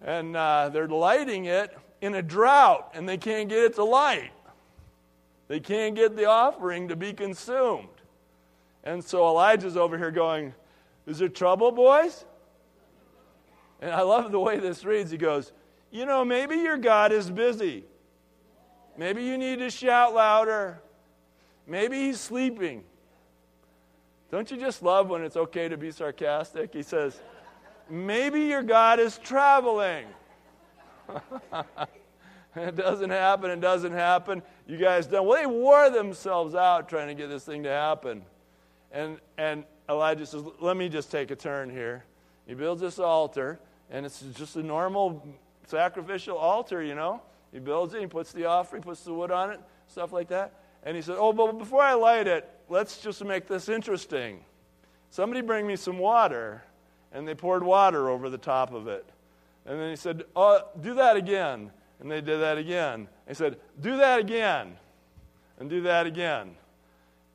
And 0.00 0.36
uh, 0.36 0.68
they're 0.68 0.88
lighting 0.88 1.46
it 1.46 1.76
in 2.00 2.16
a 2.16 2.22
drought, 2.22 2.90
and 2.94 3.08
they 3.08 3.16
can't 3.16 3.48
get 3.48 3.58
it 3.60 3.74
to 3.76 3.84
light. 3.84 4.32
They 5.46 5.60
can't 5.60 5.94
get 5.94 6.16
the 6.16 6.24
offering 6.24 6.88
to 6.88 6.96
be 6.96 7.12
consumed. 7.12 7.88
And 8.84 9.02
so 9.02 9.28
Elijah's 9.28 9.76
over 9.76 9.96
here 9.96 10.10
going, 10.10 10.54
Is 11.06 11.18
there 11.18 11.28
trouble, 11.28 11.70
boys? 11.72 12.24
And 13.80 13.90
I 13.90 14.02
love 14.02 14.30
the 14.32 14.40
way 14.40 14.58
this 14.58 14.84
reads. 14.84 15.10
He 15.10 15.18
goes, 15.18 15.52
You 15.90 16.06
know, 16.06 16.24
maybe 16.24 16.56
your 16.56 16.76
God 16.76 17.12
is 17.12 17.30
busy. 17.30 17.84
Maybe 18.96 19.24
you 19.24 19.38
need 19.38 19.60
to 19.60 19.70
shout 19.70 20.14
louder. 20.14 20.80
Maybe 21.66 21.98
he's 22.06 22.20
sleeping. 22.20 22.84
Don't 24.30 24.50
you 24.50 24.56
just 24.56 24.82
love 24.82 25.08
when 25.08 25.22
it's 25.22 25.36
okay 25.36 25.68
to 25.68 25.76
be 25.76 25.90
sarcastic? 25.90 26.72
He 26.72 26.82
says, 26.82 27.20
Maybe 27.88 28.42
your 28.42 28.62
God 28.62 28.98
is 28.98 29.18
traveling. 29.18 30.06
It 32.54 32.76
doesn't 32.76 33.10
happen, 33.10 33.50
it 33.50 33.60
doesn't 33.60 33.92
happen. 33.92 34.42
You 34.66 34.76
guys 34.76 35.06
done. 35.06 35.26
Well, 35.26 35.40
they 35.40 35.46
wore 35.46 35.88
themselves 35.88 36.54
out 36.54 36.88
trying 36.88 37.08
to 37.08 37.14
get 37.14 37.28
this 37.28 37.44
thing 37.44 37.62
to 37.62 37.70
happen. 37.70 38.22
And, 38.92 39.18
and 39.38 39.64
Elijah 39.88 40.26
says, 40.26 40.42
Let 40.60 40.76
me 40.76 40.88
just 40.88 41.10
take 41.10 41.30
a 41.30 41.36
turn 41.36 41.70
here. 41.70 42.04
He 42.46 42.54
builds 42.54 42.80
this 42.80 42.98
altar, 42.98 43.58
and 43.90 44.04
it's 44.04 44.20
just 44.34 44.56
a 44.56 44.62
normal 44.62 45.26
sacrificial 45.66 46.36
altar, 46.36 46.82
you 46.82 46.94
know. 46.94 47.22
He 47.52 47.58
builds 47.58 47.94
it, 47.94 48.00
he 48.00 48.06
puts 48.06 48.32
the 48.32 48.46
offering, 48.46 48.82
puts 48.82 49.02
the 49.02 49.12
wood 49.12 49.30
on 49.30 49.50
it, 49.50 49.60
stuff 49.86 50.12
like 50.12 50.28
that. 50.28 50.54
And 50.82 50.96
he 50.96 51.02
said, 51.02 51.16
Oh, 51.18 51.32
but 51.32 51.52
before 51.58 51.82
I 51.82 51.94
light 51.94 52.26
it, 52.26 52.48
let's 52.68 52.98
just 52.98 53.24
make 53.24 53.46
this 53.46 53.68
interesting. 53.68 54.44
Somebody 55.10 55.42
bring 55.42 55.66
me 55.66 55.76
some 55.76 55.98
water. 55.98 56.62
And 57.14 57.28
they 57.28 57.34
poured 57.34 57.62
water 57.62 58.08
over 58.08 58.30
the 58.30 58.38
top 58.38 58.72
of 58.72 58.88
it. 58.88 59.06
And 59.66 59.78
then 59.78 59.90
he 59.90 59.96
said, 59.96 60.24
Oh, 60.34 60.62
do 60.80 60.94
that 60.94 61.16
again. 61.16 61.70
And 62.00 62.10
they 62.10 62.20
did 62.20 62.40
that 62.40 62.58
again. 62.58 63.06
He 63.28 63.34
said, 63.34 63.58
Do 63.80 63.98
that 63.98 64.18
again. 64.18 64.76
And 65.60 65.68
do 65.68 65.82
that 65.82 66.06
again. 66.06 66.56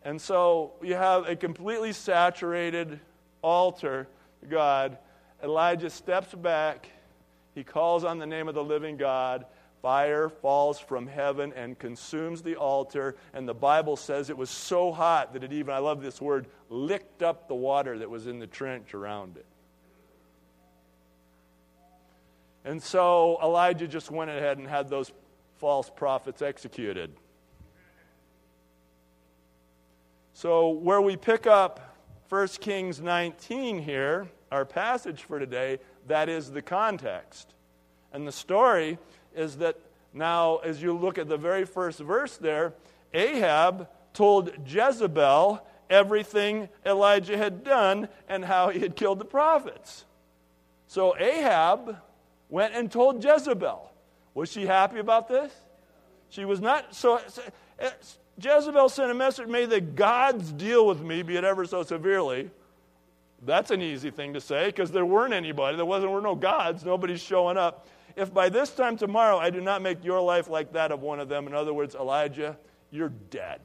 And 0.03 0.21
so 0.21 0.73
you 0.81 0.95
have 0.95 1.27
a 1.27 1.35
completely 1.35 1.91
saturated 1.91 2.99
altar 3.41 4.07
to 4.41 4.45
God. 4.47 4.97
Elijah 5.43 5.89
steps 5.89 6.33
back. 6.33 6.89
He 7.55 7.63
calls 7.63 8.03
on 8.03 8.19
the 8.19 8.25
name 8.25 8.47
of 8.47 8.55
the 8.55 8.63
living 8.63 8.97
God. 8.97 9.45
Fire 9.81 10.29
falls 10.29 10.79
from 10.79 11.07
heaven 11.07 11.53
and 11.55 11.77
consumes 11.77 12.41
the 12.41 12.55
altar. 12.55 13.15
And 13.33 13.47
the 13.47 13.53
Bible 13.53 13.95
says 13.95 14.29
it 14.29 14.37
was 14.37 14.49
so 14.49 14.91
hot 14.91 15.33
that 15.33 15.43
it 15.43 15.53
even, 15.53 15.73
I 15.73 15.79
love 15.79 16.01
this 16.01 16.19
word, 16.19 16.47
licked 16.69 17.21
up 17.21 17.47
the 17.47 17.55
water 17.55 17.97
that 17.99 18.09
was 18.09 18.27
in 18.27 18.39
the 18.39 18.47
trench 18.47 18.93
around 18.93 19.37
it. 19.37 19.45
And 22.65 22.83
so 22.83 23.39
Elijah 23.41 23.87
just 23.87 24.11
went 24.11 24.29
ahead 24.29 24.57
and 24.57 24.67
had 24.67 24.89
those 24.89 25.11
false 25.55 25.89
prophets 25.89 26.41
executed. 26.41 27.13
So, 30.39 30.69
where 30.69 31.01
we 31.01 31.15
pick 31.17 31.47
up 31.47 31.97
1 32.29 32.47
Kings 32.61 33.01
19 33.01 33.79
here, 33.79 34.27
our 34.51 34.65
passage 34.65 35.23
for 35.23 35.39
today, 35.39 35.79
that 36.05 36.29
is 36.29 36.51
the 36.51 36.61
context. 36.61 37.55
And 38.13 38.27
the 38.27 38.31
story 38.31 38.99
is 39.35 39.57
that 39.57 39.79
now, 40.13 40.57
as 40.57 40.79
you 40.79 40.95
look 40.95 41.17
at 41.17 41.27
the 41.27 41.37
very 41.37 41.65
first 41.65 41.97
verse 41.97 42.37
there, 42.37 42.75
Ahab 43.15 43.87
told 44.13 44.51
Jezebel 44.63 45.65
everything 45.89 46.69
Elijah 46.85 47.35
had 47.35 47.63
done 47.63 48.07
and 48.29 48.45
how 48.45 48.69
he 48.69 48.79
had 48.79 48.95
killed 48.95 49.17
the 49.17 49.25
prophets. 49.25 50.05
So, 50.85 51.17
Ahab 51.17 51.97
went 52.47 52.75
and 52.75 52.91
told 52.91 53.23
Jezebel. 53.23 53.91
Was 54.35 54.51
she 54.51 54.67
happy 54.67 54.99
about 54.99 55.29
this? 55.29 55.51
She 56.29 56.45
was 56.45 56.61
not. 56.61 56.93
So, 56.93 57.19
Jezebel 58.39 58.89
sent 58.89 59.11
a 59.11 59.15
message, 59.15 59.47
may 59.47 59.65
the 59.65 59.81
gods 59.81 60.51
deal 60.51 60.85
with 60.85 61.01
me, 61.01 61.23
be 61.23 61.35
it 61.37 61.43
ever 61.43 61.65
so 61.65 61.83
severely. 61.83 62.49
That's 63.45 63.71
an 63.71 63.81
easy 63.81 64.11
thing 64.11 64.33
to 64.33 64.41
say 64.41 64.67
because 64.67 64.91
there 64.91 65.05
weren't 65.05 65.33
anybody. 65.33 65.77
There 65.77 65.85
wasn't, 65.85 66.11
were 66.11 66.21
no 66.21 66.35
gods. 66.35 66.83
Nobody's 66.83 67.21
showing 67.21 67.57
up. 67.57 67.87
If 68.15 68.33
by 68.33 68.49
this 68.49 68.71
time 68.71 68.97
tomorrow 68.97 69.37
I 69.37 69.51
do 69.51 69.61
not 69.61 69.81
make 69.81 70.03
your 70.03 70.21
life 70.21 70.49
like 70.49 70.73
that 70.73 70.91
of 70.91 71.01
one 71.01 71.19
of 71.19 71.29
them, 71.29 71.45
in 71.45 71.53
other 71.53 71.73
words, 71.73 71.93
Elijah, 71.93 72.57
you're 72.89 73.13
dead. 73.29 73.61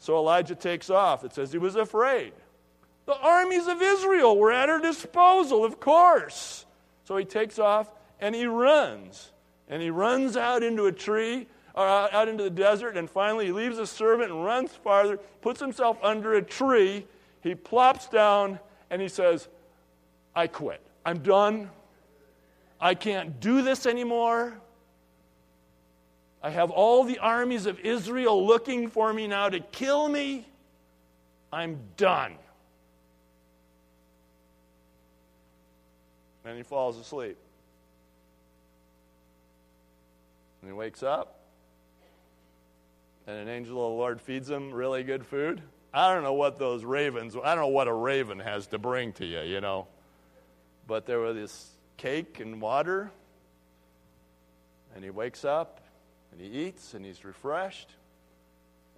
So 0.00 0.16
Elijah 0.16 0.56
takes 0.56 0.90
off. 0.90 1.24
It 1.24 1.32
says 1.32 1.52
he 1.52 1.58
was 1.58 1.76
afraid. 1.76 2.32
The 3.06 3.16
armies 3.16 3.68
of 3.68 3.80
Israel 3.80 4.36
were 4.36 4.52
at 4.52 4.68
her 4.68 4.80
disposal, 4.80 5.64
of 5.64 5.78
course. 5.78 6.66
So 7.04 7.16
he 7.16 7.24
takes 7.24 7.58
off 7.58 7.88
and 8.20 8.34
he 8.34 8.46
runs. 8.46 9.30
And 9.68 9.80
he 9.80 9.90
runs 9.90 10.36
out 10.36 10.62
into 10.64 10.86
a 10.86 10.92
tree, 10.92 11.46
out 11.76 12.28
into 12.28 12.44
the 12.44 12.50
desert, 12.50 12.96
and 12.96 13.08
finally 13.08 13.46
he 13.46 13.52
leaves 13.52 13.78
his 13.78 13.90
servant 13.90 14.30
and 14.30 14.44
runs 14.44 14.72
farther, 14.72 15.18
puts 15.40 15.60
himself 15.60 15.98
under 16.02 16.34
a 16.34 16.42
tree. 16.42 17.06
He 17.40 17.54
plops 17.54 18.08
down 18.08 18.58
and 18.90 19.00
he 19.00 19.08
says, 19.08 19.48
I 20.34 20.46
quit. 20.46 20.80
I'm 21.04 21.18
done. 21.18 21.70
I 22.80 22.94
can't 22.94 23.40
do 23.40 23.62
this 23.62 23.86
anymore. 23.86 24.60
I 26.42 26.50
have 26.50 26.70
all 26.70 27.04
the 27.04 27.18
armies 27.18 27.66
of 27.66 27.78
Israel 27.80 28.44
looking 28.44 28.88
for 28.88 29.12
me 29.12 29.26
now 29.28 29.48
to 29.48 29.60
kill 29.60 30.08
me. 30.08 30.46
I'm 31.52 31.78
done. 31.96 32.34
And 36.44 36.56
he 36.56 36.64
falls 36.64 36.98
asleep. 36.98 37.36
And 40.60 40.70
he 40.70 40.72
wakes 40.72 41.02
up, 41.02 41.38
and 43.26 43.36
an 43.36 43.48
angel 43.48 43.84
of 43.84 43.92
the 43.92 43.96
Lord 43.96 44.20
feeds 44.20 44.50
him 44.50 44.72
really 44.72 45.02
good 45.02 45.24
food. 45.24 45.62
I 45.94 46.12
don't 46.12 46.22
know 46.22 46.32
what 46.32 46.58
those 46.58 46.84
ravens, 46.84 47.36
I 47.36 47.54
don't 47.54 47.64
know 47.64 47.68
what 47.68 47.88
a 47.88 47.92
raven 47.92 48.38
has 48.38 48.66
to 48.68 48.78
bring 48.78 49.12
to 49.14 49.26
you, 49.26 49.40
you 49.40 49.60
know. 49.60 49.86
But 50.86 51.06
there 51.06 51.20
was 51.20 51.36
this 51.36 51.70
cake 51.96 52.40
and 52.40 52.60
water, 52.60 53.10
and 54.94 55.04
he 55.04 55.10
wakes 55.10 55.44
up, 55.44 55.80
and 56.32 56.40
he 56.40 56.66
eats, 56.66 56.94
and 56.94 57.04
he's 57.04 57.24
refreshed. 57.24 57.90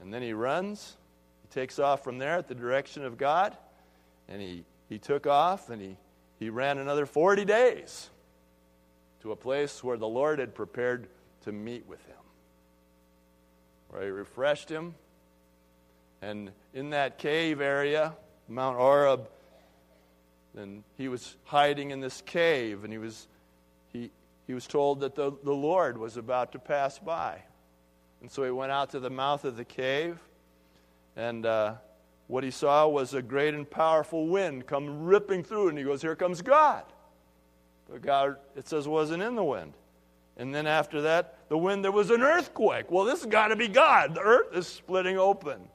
And 0.00 0.12
then 0.12 0.22
he 0.22 0.32
runs. 0.32 0.96
He 1.42 1.60
takes 1.60 1.78
off 1.78 2.02
from 2.02 2.18
there 2.18 2.36
at 2.36 2.48
the 2.48 2.54
direction 2.54 3.04
of 3.04 3.18
God, 3.18 3.56
and 4.28 4.40
he, 4.40 4.64
he 4.88 4.98
took 4.98 5.26
off, 5.26 5.70
and 5.70 5.80
he 5.80 5.96
he 6.38 6.50
ran 6.50 6.78
another 6.78 7.06
40 7.06 7.44
days 7.44 8.10
to 9.22 9.32
a 9.32 9.36
place 9.36 9.82
where 9.82 9.96
the 9.96 10.08
Lord 10.08 10.38
had 10.38 10.54
prepared 10.54 11.08
to 11.44 11.52
meet 11.52 11.86
with 11.86 12.04
him, 12.06 12.16
where 13.94 14.02
he 14.02 14.10
refreshed 14.10 14.68
him. 14.68 14.92
And 16.20 16.50
in 16.72 16.90
that 16.90 17.18
cave 17.18 17.60
area, 17.60 18.12
Mount 18.48 18.76
Horeb, 18.76 19.28
then 20.52 20.82
he 20.98 21.06
was 21.08 21.36
hiding 21.44 21.92
in 21.92 22.00
this 22.00 22.20
cave, 22.22 22.82
and 22.82 22.92
he 22.92 22.98
was, 22.98 23.28
he, 23.92 24.10
he 24.48 24.54
was 24.54 24.66
told 24.66 25.00
that 25.00 25.14
the, 25.14 25.32
the 25.44 25.52
Lord 25.52 25.96
was 25.96 26.16
about 26.16 26.50
to 26.52 26.58
pass 26.58 26.98
by. 26.98 27.40
And 28.20 28.30
so 28.30 28.42
he 28.42 28.50
went 28.50 28.72
out 28.72 28.90
to 28.90 29.00
the 29.00 29.10
mouth 29.10 29.44
of 29.44 29.56
the 29.56 29.64
cave, 29.64 30.18
and 31.14 31.46
uh, 31.46 31.74
what 32.26 32.42
he 32.42 32.50
saw 32.50 32.88
was 32.88 33.14
a 33.14 33.22
great 33.22 33.54
and 33.54 33.68
powerful 33.68 34.26
wind 34.26 34.66
come 34.66 35.04
ripping 35.04 35.44
through, 35.44 35.68
and 35.68 35.78
he 35.78 35.84
goes, 35.84 36.02
Here 36.02 36.16
comes 36.16 36.42
God. 36.42 36.82
But 37.88 38.02
God, 38.02 38.38
it 38.56 38.66
says, 38.66 38.88
wasn't 38.88 39.22
in 39.22 39.36
the 39.36 39.44
wind. 39.44 39.74
And 40.36 40.54
then 40.54 40.66
after 40.66 41.02
that, 41.02 41.38
the 41.48 41.58
wind, 41.58 41.84
there 41.84 41.92
was 41.92 42.10
an 42.10 42.22
earthquake. 42.22 42.90
Well, 42.90 43.04
this 43.04 43.22
has 43.22 43.30
got 43.30 43.48
to 43.48 43.56
be 43.56 43.68
God. 43.68 44.14
The 44.14 44.20
earth 44.20 44.54
is 44.54 44.66
splitting 44.66 45.18
open. 45.18 45.68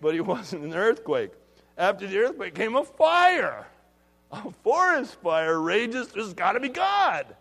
But 0.00 0.14
he 0.14 0.20
wasn't 0.20 0.64
an 0.64 0.74
earthquake. 0.74 1.32
After 1.76 2.06
the 2.06 2.18
earthquake 2.18 2.54
came 2.54 2.76
a 2.76 2.84
fire. 2.84 3.66
A 4.32 4.50
forest 4.62 5.16
fire 5.22 5.60
rages. 5.60 6.08
This 6.08 6.24
has 6.26 6.34
got 6.34 6.52
to 6.52 6.60
be 6.60 6.68
God. 6.68 7.34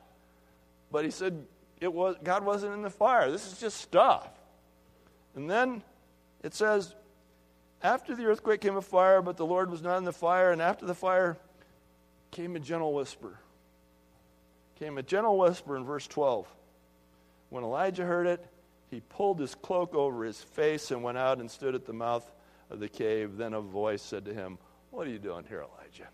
But 0.92 1.06
he 1.06 1.12
said, 1.12 1.46
it 1.80 1.94
was, 1.94 2.16
God 2.24 2.44
wasn't 2.44 2.74
in 2.74 2.82
the 2.82 2.90
fire. 2.90 3.32
This 3.32 3.52
is 3.52 3.60
just 3.60 3.78
stuff. 3.78 4.28
And 5.36 5.50
then 5.50 5.84
it 6.44 6.56
says, 6.56 6.96
after 7.82 8.16
the 8.16 8.26
earthquake 8.26 8.62
came 8.62 8.76
a 8.76 8.82
fire, 8.82 9.22
but 9.22 9.38
the 9.38 9.46
Lord 9.46 9.70
was 9.70 9.82
not 9.82 9.98
in 9.98 10.04
the 10.04 10.12
fire, 10.12 10.52
and 10.52 10.62
after 10.62 10.86
the 10.86 10.96
fire 10.96 11.38
came 12.32 12.56
a 12.56 12.60
gentle 12.60 12.94
whisper. 12.94 13.40
Came 14.80 14.98
a 14.98 15.04
gentle 15.04 15.38
whisper 15.38 15.76
in 15.76 15.84
verse 15.84 16.08
12. 16.08 16.48
When 17.50 17.64
Elijah 17.64 18.06
heard 18.06 18.28
it, 18.28 18.46
he 18.90 19.02
pulled 19.02 19.40
his 19.40 19.54
cloak 19.56 19.94
over 19.94 20.24
his 20.24 20.42
face 20.42 20.92
and 20.92 21.04
went 21.04 21.18
out 21.18 21.40
and 21.40 21.52
stood 21.52 21.76
at 21.76 21.86
the 21.86 21.94
mouth 21.94 22.30
of 22.70 22.80
the 22.80 22.88
cave. 22.88 23.38
Then 23.38 23.54
a 23.54 23.62
voice 23.62 24.02
said 24.02 24.26
to 24.26 24.34
him, 24.34 24.58
What 24.92 25.06
are 25.06 25.10
you 25.10 25.20
doing 25.20 25.44
here, 25.48 25.60
Elijah? 25.60 26.10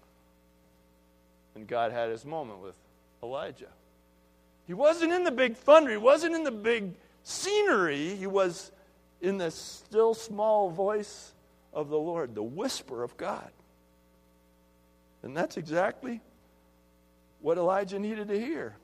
And 1.55 1.67
God 1.67 1.91
had 1.91 2.09
his 2.09 2.25
moment 2.25 2.59
with 2.59 2.75
Elijah. 3.23 3.69
He 4.67 4.73
wasn't 4.73 5.13
in 5.13 5.23
the 5.23 5.31
big 5.31 5.55
thunder, 5.55 5.91
he 5.91 5.97
wasn't 5.97 6.35
in 6.35 6.43
the 6.43 6.51
big 6.51 6.95
scenery, 7.23 8.15
he 8.15 8.27
was 8.27 8.71
in 9.21 9.37
the 9.37 9.51
still 9.51 10.13
small 10.13 10.69
voice 10.69 11.33
of 11.71 11.89
the 11.89 11.97
Lord, 11.97 12.33
the 12.33 12.43
whisper 12.43 13.03
of 13.03 13.15
God. 13.15 13.51
And 15.21 15.37
that's 15.37 15.57
exactly 15.57 16.21
what 17.45 17.59
Elijah 17.59 17.99
needed 17.99 18.27
to 18.29 18.39
hear. 18.39 18.75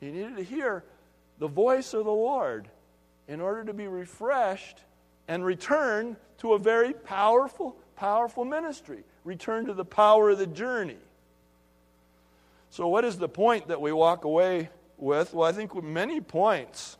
He 0.00 0.10
needed 0.10 0.38
to 0.38 0.42
hear 0.42 0.84
the 1.38 1.48
voice 1.48 1.92
of 1.92 2.06
the 2.06 2.10
Lord 2.10 2.66
in 3.28 3.42
order 3.42 3.62
to 3.64 3.74
be 3.74 3.86
refreshed 3.86 4.78
and 5.28 5.44
return 5.44 6.16
to 6.38 6.54
a 6.54 6.58
very 6.58 6.94
powerful, 6.94 7.76
powerful 7.94 8.46
ministry. 8.46 9.04
Return 9.22 9.66
to 9.66 9.74
the 9.74 9.84
power 9.84 10.30
of 10.30 10.38
the 10.38 10.46
journey. 10.46 10.96
So, 12.70 12.88
what 12.88 13.04
is 13.04 13.18
the 13.18 13.28
point 13.28 13.68
that 13.68 13.82
we 13.82 13.92
walk 13.92 14.24
away 14.24 14.70
with? 14.96 15.34
Well, 15.34 15.46
I 15.46 15.52
think 15.52 15.84
many 15.84 16.22
points. 16.22 16.96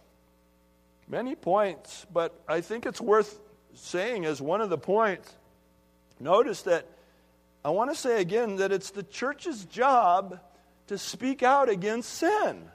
Many 1.08 1.34
points, 1.34 2.04
but 2.12 2.38
I 2.46 2.60
think 2.60 2.84
it's 2.84 3.00
worth 3.00 3.40
saying 3.72 4.26
as 4.26 4.42
one 4.42 4.60
of 4.60 4.68
the 4.68 4.76
points, 4.76 5.32
notice 6.20 6.60
that 6.64 6.86
I 7.64 7.70
want 7.70 7.90
to 7.90 7.96
say 7.96 8.20
again 8.20 8.56
that 8.56 8.70
it's 8.70 8.90
the 8.90 9.02
church's 9.02 9.64
job 9.64 10.40
to 10.88 10.98
speak 10.98 11.42
out 11.42 11.68
against 11.68 12.10
sin. 12.10 12.68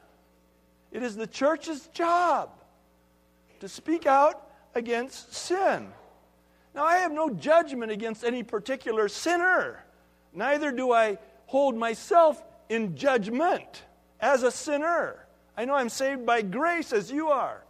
It 0.92 1.04
is 1.04 1.16
the 1.16 1.28
church's 1.28 1.88
job 1.88 2.50
to 3.60 3.68
speak 3.68 4.06
out 4.06 4.50
against 4.76 5.34
sin. 5.34 5.90
Now, 6.76 6.86
I 6.86 6.98
have 6.98 7.12
no 7.12 7.30
judgment 7.30 7.92
against 7.92 8.24
any 8.24 8.44
particular 8.44 9.08
sinner. 9.08 9.84
Neither 10.34 10.72
do 10.72 10.92
I 10.92 11.18
hold 11.48 11.76
myself 11.76 12.42
in 12.70 12.96
judgment 12.96 13.84
as 14.20 14.44
a 14.44 14.52
sinner. 14.52 15.26
I 15.56 15.66
know 15.66 15.76
I'm 15.76 15.90
saved 15.90 16.26
by 16.26 16.42
grace 16.42 16.94
as 16.94 17.12
you 17.12 17.30
are. 17.30 17.64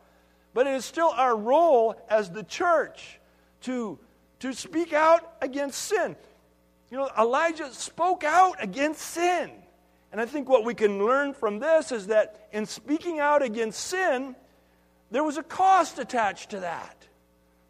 But 0.53 0.67
it 0.67 0.73
is 0.73 0.85
still 0.85 1.09
our 1.09 1.35
role 1.35 1.95
as 2.09 2.29
the 2.29 2.43
church 2.43 3.19
to, 3.61 3.97
to 4.39 4.53
speak 4.53 4.93
out 4.93 5.35
against 5.41 5.81
sin. 5.81 6.15
You 6.91 6.97
know, 6.97 7.09
Elijah 7.17 7.73
spoke 7.73 8.23
out 8.23 8.57
against 8.59 9.01
sin. 9.01 9.51
And 10.13 10.21
I 10.21 10.27
think 10.27 10.47
what 10.47 10.63
we 10.63 10.75
can 10.75 11.03
learn 11.03 11.33
from 11.33 11.57
this 11.57 11.91
is 11.91 12.05
that 12.07 12.47
in 12.53 12.67
speaking 12.67 13.19
out 13.19 13.41
against 13.41 13.79
sin, 13.79 14.35
there 15.09 15.23
was 15.23 15.37
a 15.37 15.43
cost 15.43 15.97
attached 15.97 16.51
to 16.51 16.59
that. 16.59 17.07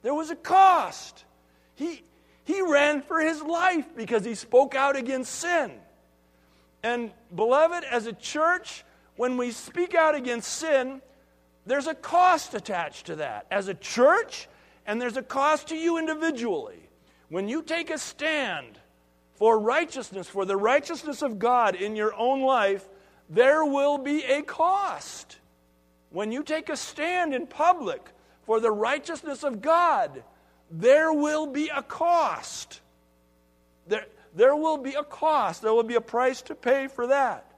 There 0.01 0.13
was 0.13 0.29
a 0.29 0.35
cost. 0.35 1.23
He, 1.75 2.03
he 2.43 2.62
ran 2.62 3.01
for 3.01 3.21
his 3.21 3.41
life 3.41 3.95
because 3.95 4.25
he 4.25 4.35
spoke 4.35 4.75
out 4.75 4.97
against 4.97 5.33
sin. 5.35 5.71
And, 6.83 7.12
beloved, 7.33 7.85
as 7.85 8.07
a 8.07 8.13
church, 8.13 8.83
when 9.15 9.38
we 9.38 9.51
speak 9.51 9.95
out 9.95 10.13
against 10.13 10.51
sin, 10.51 11.01
there's 11.65 11.88
a 11.88 11.95
cost 11.95 12.55
attached 12.55 13.05
to 13.05 13.15
that. 13.15 13.47
As 13.51 13.69
a 13.69 13.73
church, 13.73 14.50
and 14.85 15.01
there's 15.01 15.15
a 15.15 15.23
cost 15.23 15.69
to 15.69 15.77
you 15.77 15.97
individually. 15.97 16.89
When 17.29 17.47
you 17.47 17.62
take 17.62 17.89
a 17.89 17.97
stand 17.97 18.79
for 19.36 19.60
righteousness, 19.60 20.28
for 20.28 20.46
the 20.46 20.58
righteousness 20.58 21.22
of 21.22 21.40
God 21.40 21.75
in 21.75 21.96
your 21.96 22.13
own 22.16 22.42
life, 22.42 22.88
there 23.30 23.66
will 23.66 23.98
be 23.98 24.24
a 24.24 24.42
cost. 24.42 25.38
When 26.12 26.32
you 26.32 26.44
take 26.44 26.70
a 26.70 26.78
stand 26.78 27.34
in 27.34 27.48
public 27.48 28.10
for 28.46 28.60
the 28.60 28.72
righteousness 28.72 29.44
of 29.44 29.62
God, 29.62 30.24
there 30.70 31.12
will 31.12 31.48
be 31.48 31.70
a 31.70 31.82
cost. 31.82 32.82
There, 33.88 34.06
there 34.36 34.56
will 34.56 34.78
be 34.78 34.94
a 34.94 35.04
cost. 35.04 35.62
There 35.62 35.74
will 35.74 35.84
be 35.84 35.96
a 35.96 36.02
price 36.02 36.42
to 36.44 36.56
pay 36.56 36.88
for 36.88 37.08
that. 37.08 37.52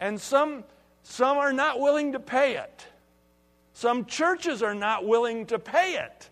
And 0.00 0.20
some, 0.20 0.64
some 1.02 1.38
are 1.38 1.52
not 1.52 1.80
willing 1.80 2.12
to 2.12 2.20
pay 2.20 2.56
it. 2.56 2.86
Some 3.74 4.04
churches 4.06 4.62
are 4.62 4.74
not 4.74 5.06
willing 5.06 5.46
to 5.46 5.58
pay 5.58 5.94
it. 5.94 6.28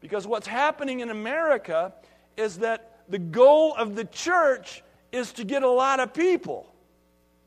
Because 0.00 0.26
what's 0.26 0.46
happening 0.46 1.00
in 1.00 1.10
America 1.10 1.92
is 2.36 2.58
that 2.58 2.93
the 3.08 3.18
goal 3.18 3.74
of 3.76 3.94
the 3.94 4.04
church 4.04 4.82
is 5.12 5.32
to 5.34 5.44
get 5.44 5.62
a 5.62 5.68
lot 5.68 6.00
of 6.00 6.12
people. 6.12 6.72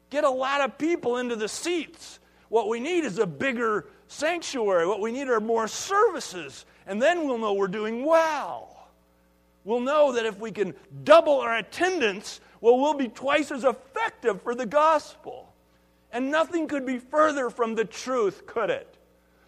Get 0.10 0.24
a 0.24 0.30
lot 0.30 0.62
of 0.62 0.78
people 0.78 1.18
into 1.18 1.36
the 1.36 1.50
seats. 1.50 2.20
What 2.50 2.70
we 2.70 2.80
need 2.80 3.04
is 3.04 3.20
a 3.20 3.28
bigger 3.28 3.86
sanctuary. 4.08 4.88
What 4.88 5.02
we 5.02 5.12
need 5.12 5.28
are 5.28 5.40
more 5.40 5.68
services. 5.68 6.66
And 6.86 7.02
then 7.02 7.28
we'll 7.28 7.38
know 7.38 7.54
we're 7.54 7.68
doing 7.68 8.06
well. 8.06 8.88
We'll 9.66 9.82
know 9.82 10.14
that 10.14 10.26
if 10.26 10.40
we 10.40 10.52
can 10.52 10.74
double 11.04 11.40
our 11.40 11.58
attendance, 11.58 12.40
well, 12.62 12.80
we'll 12.80 12.94
be 12.94 13.10
twice 13.10 13.52
as 13.52 13.66
effective 13.66 14.42
for 14.42 14.56
the 14.56 14.66
gospel. 14.66 15.54
And 16.14 16.32
nothing 16.32 16.68
could 16.68 16.86
be 16.86 17.00
further 17.00 17.50
from 17.50 17.76
the 17.76 17.84
truth, 17.84 18.48
could 18.48 18.70
it? 18.70 18.97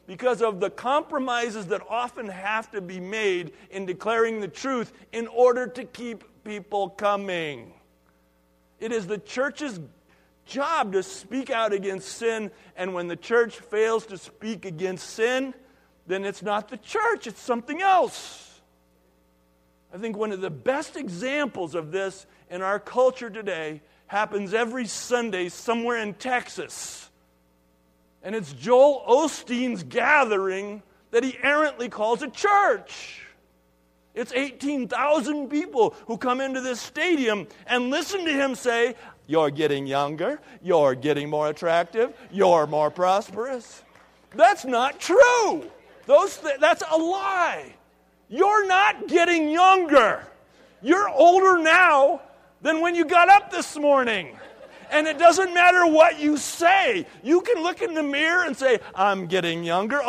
Because 0.10 0.42
of 0.42 0.60
the 0.60 0.72
compromises 0.72 1.68
that 1.68 1.84
often 1.88 2.30
have 2.30 2.72
to 2.72 2.82
be 2.82 3.00
made 3.00 3.54
in 3.70 3.86
declaring 3.86 4.40
the 4.40 4.48
truth 4.48 4.92
in 5.12 5.28
order 5.28 5.68
to 5.68 5.84
keep 5.84 6.24
people 6.44 6.90
coming. 6.90 7.72
It 8.80 8.92
is 8.92 9.06
the 9.06 9.20
church's 9.20 9.80
job 10.48 10.94
to 10.94 11.04
speak 11.04 11.52
out 11.52 11.74
against 11.74 12.08
sin, 12.08 12.50
and 12.76 12.96
when 12.96 13.08
the 13.08 13.16
church 13.16 13.60
fails 13.60 14.08
to 14.08 14.18
speak 14.18 14.66
against 14.66 15.12
sin, 15.12 15.54
then 16.08 16.26
it's 16.26 16.42
not 16.42 16.70
the 16.70 16.78
church, 16.78 17.28
it's 17.28 17.40
something 17.40 17.80
else. 17.80 18.62
I 19.94 20.00
think 20.00 20.18
one 20.18 20.32
of 20.32 20.42
the 20.42 20.50
best 20.50 20.96
examples 20.96 21.76
of 21.76 21.92
this 21.92 22.26
in 22.50 22.64
our 22.64 22.80
culture 22.80 23.30
today 23.30 23.84
happens 24.08 24.56
every 24.56 24.88
Sunday 24.88 25.50
somewhere 25.50 26.00
in 26.00 26.16
Texas. 26.16 27.09
And 28.24 28.36
it's 28.36 28.54
Joel 28.54 29.04
Osteen's 29.08 29.84
gathering 29.84 30.84
that 31.12 31.24
he 31.24 31.38
errantly 31.42 31.90
calls 31.90 32.22
a 32.22 32.30
church. 32.30 33.22
It's 34.14 34.34
18,000 34.34 35.50
people 35.50 35.96
who 36.08 36.18
come 36.18 36.42
into 36.42 36.62
this 36.62 36.82
stadium 36.82 37.48
and 37.68 37.90
listen 37.90 38.26
to 38.26 38.32
him 38.32 38.56
say, 38.56 38.96
You're 39.28 39.52
getting 39.52 39.88
younger, 39.88 40.42
you're 40.62 40.96
getting 40.96 41.30
more 41.30 41.50
attractive, 41.50 42.14
you're 42.32 42.68
more 42.68 42.92
prosperous. 42.92 43.84
That's 44.36 44.66
not 44.66 45.00
true. 45.00 45.70
Those 46.06 46.38
th- 46.38 46.60
that's 46.60 46.84
a 46.90 46.98
lie. 46.98 47.74
You're 48.30 48.68
not 48.68 49.08
getting 49.08 49.50
younger. 49.50 50.28
You're 50.82 51.10
older 51.10 51.62
now 51.62 52.22
than 52.62 52.82
when 52.82 52.96
you 52.96 53.06
got 53.06 53.30
up 53.30 53.52
this 53.52 53.76
morning. 53.78 54.38
And 54.92 55.08
it 55.08 55.20
doesn't 55.20 55.54
matter 55.54 55.86
what 55.86 56.20
you 56.20 56.38
say. 56.38 57.06
You 57.24 57.42
can 57.42 57.62
look 57.62 57.82
in 57.82 57.94
the 57.94 58.04
mirror 58.04 58.46
and 58.46 58.58
say, 58.58 58.80
I'm 58.96 59.28
getting 59.28 59.64
younger. 59.64 60.02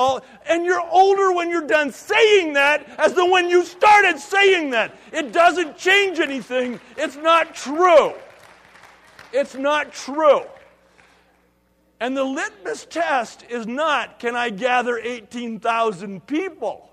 And 0.48 0.64
you're 0.64 0.86
older 0.90 1.32
when 1.32 1.50
you're 1.50 1.66
done 1.66 1.92
saying 1.92 2.54
that 2.54 2.88
as 2.98 3.12
the 3.12 3.26
when 3.26 3.50
you 3.50 3.64
started 3.64 4.18
saying 4.18 4.70
that. 4.70 4.96
It 5.12 5.32
doesn't 5.32 5.76
change 5.76 6.18
anything. 6.18 6.80
It's 6.96 7.16
not 7.16 7.54
true. 7.54 8.14
It's 9.32 9.54
not 9.54 9.92
true. 9.92 10.42
And 12.00 12.16
the 12.16 12.24
litmus 12.24 12.86
test 12.86 13.44
is 13.50 13.66
not 13.66 14.18
can 14.18 14.34
I 14.34 14.48
gather 14.48 14.98
18,000 14.98 16.26
people? 16.26 16.90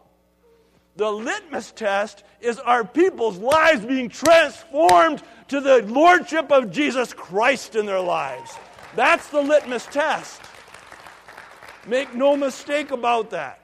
The 0.98 1.10
litmus 1.10 1.72
test 1.72 2.24
is 2.42 2.60
our 2.60 2.84
people's 2.84 3.38
lives 3.38 3.86
being 3.86 4.10
transformed 4.10 5.22
to 5.48 5.62
the 5.62 5.82
lordship 5.84 6.52
of 6.52 6.72
Jesus 6.72 7.14
Christ 7.14 7.76
in 7.76 7.86
their 7.86 8.00
lives. 8.00 8.56
That's 8.96 9.28
the 9.30 9.42
litmus 9.42 9.86
test. 9.86 10.42
Make 11.86 12.14
no 12.14 12.36
mistake 12.36 12.92
about 12.92 13.30
that. 13.30 13.62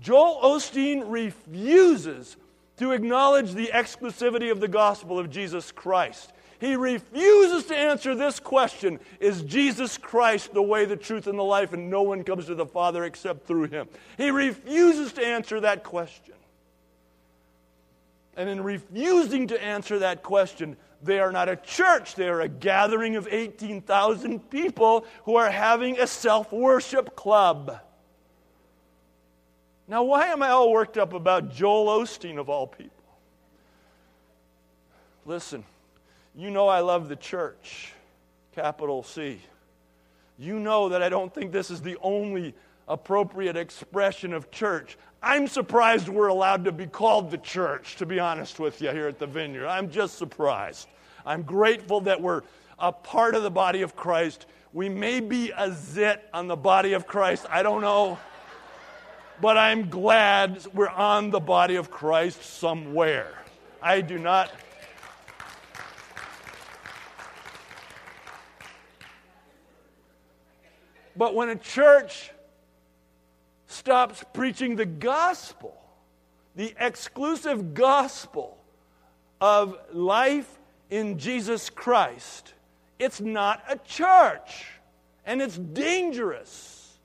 Joel 0.00 0.40
Osteen 0.42 1.04
refuses 1.06 2.36
to 2.78 2.92
acknowledge 2.92 3.52
the 3.52 3.70
exclusivity 3.72 4.50
of 4.50 4.60
the 4.60 4.68
gospel 4.68 5.18
of 5.18 5.30
Jesus 5.30 5.70
Christ. 5.70 6.32
He 6.58 6.76
refuses 6.76 7.64
to 7.66 7.76
answer 7.76 8.14
this 8.14 8.38
question 8.38 9.00
Is 9.18 9.42
Jesus 9.42 9.98
Christ 9.98 10.54
the 10.54 10.62
way, 10.62 10.84
the 10.84 10.96
truth, 10.96 11.26
and 11.26 11.38
the 11.38 11.42
life, 11.44 11.72
and 11.72 11.90
no 11.90 12.02
one 12.02 12.22
comes 12.22 12.46
to 12.46 12.54
the 12.54 12.66
Father 12.66 13.04
except 13.04 13.46
through 13.46 13.64
him? 13.64 13.88
He 14.16 14.30
refuses 14.30 15.12
to 15.14 15.26
answer 15.26 15.60
that 15.60 15.82
question. 15.82 16.34
And 18.36 18.48
in 18.48 18.62
refusing 18.62 19.48
to 19.48 19.62
answer 19.62 19.98
that 19.98 20.22
question, 20.22 20.76
they 21.02 21.20
are 21.20 21.32
not 21.32 21.48
a 21.48 21.56
church. 21.56 22.14
They 22.14 22.28
are 22.28 22.40
a 22.40 22.48
gathering 22.48 23.16
of 23.16 23.28
18,000 23.30 24.50
people 24.50 25.04
who 25.24 25.36
are 25.36 25.50
having 25.50 25.98
a 25.98 26.06
self 26.06 26.52
worship 26.52 27.16
club. 27.16 27.80
Now, 29.88 30.04
why 30.04 30.28
am 30.28 30.42
I 30.42 30.50
all 30.50 30.72
worked 30.72 30.96
up 30.96 31.12
about 31.12 31.52
Joel 31.52 32.00
Osteen 32.00 32.38
of 32.38 32.48
all 32.48 32.66
people? 32.66 32.90
Listen, 35.26 35.64
you 36.34 36.50
know 36.50 36.68
I 36.68 36.80
love 36.80 37.08
the 37.08 37.16
church, 37.16 37.92
capital 38.54 39.02
C. 39.02 39.40
You 40.38 40.58
know 40.58 40.88
that 40.88 41.02
I 41.02 41.08
don't 41.08 41.32
think 41.32 41.52
this 41.52 41.70
is 41.70 41.82
the 41.82 41.96
only 42.00 42.54
appropriate 42.88 43.56
expression 43.56 44.32
of 44.32 44.50
church. 44.50 44.96
I'm 45.22 45.46
surprised 45.46 46.08
we're 46.08 46.28
allowed 46.28 46.64
to 46.64 46.72
be 46.72 46.86
called 46.86 47.30
the 47.30 47.38
church, 47.38 47.96
to 47.96 48.06
be 48.06 48.18
honest 48.18 48.58
with 48.58 48.82
you, 48.82 48.90
here 48.90 49.06
at 49.06 49.20
the 49.20 49.26
vineyard. 49.26 49.68
I'm 49.68 49.88
just 49.88 50.18
surprised. 50.18 50.88
I'm 51.24 51.42
grateful 51.42 52.00
that 52.02 52.20
we're 52.20 52.42
a 52.78 52.90
part 52.90 53.36
of 53.36 53.44
the 53.44 53.50
body 53.50 53.82
of 53.82 53.94
Christ. 53.94 54.46
We 54.72 54.88
may 54.88 55.20
be 55.20 55.52
a 55.56 55.70
zit 55.72 56.28
on 56.34 56.48
the 56.48 56.56
body 56.56 56.94
of 56.94 57.06
Christ. 57.06 57.46
I 57.48 57.62
don't 57.62 57.82
know. 57.82 58.18
But 59.40 59.56
I'm 59.56 59.88
glad 59.88 60.66
we're 60.74 60.88
on 60.88 61.30
the 61.30 61.40
body 61.40 61.76
of 61.76 61.90
Christ 61.90 62.42
somewhere. 62.42 63.32
I 63.80 64.00
do 64.00 64.18
not 64.18 64.50
But 71.16 71.34
when 71.34 71.50
a 71.50 71.56
church 71.56 72.30
stops 73.72 74.24
preaching 74.32 74.76
the 74.76 74.86
gospel, 74.86 75.76
the 76.54 76.74
exclusive 76.78 77.74
gospel 77.74 78.58
of 79.40 79.76
life 79.92 80.58
in 80.90 81.18
Jesus 81.18 81.70
Christ, 81.70 82.54
it's 82.98 83.20
not 83.20 83.62
a 83.68 83.76
church. 83.78 84.66
And 85.24 85.40
it's 85.40 85.56
dangerous. 85.56 86.98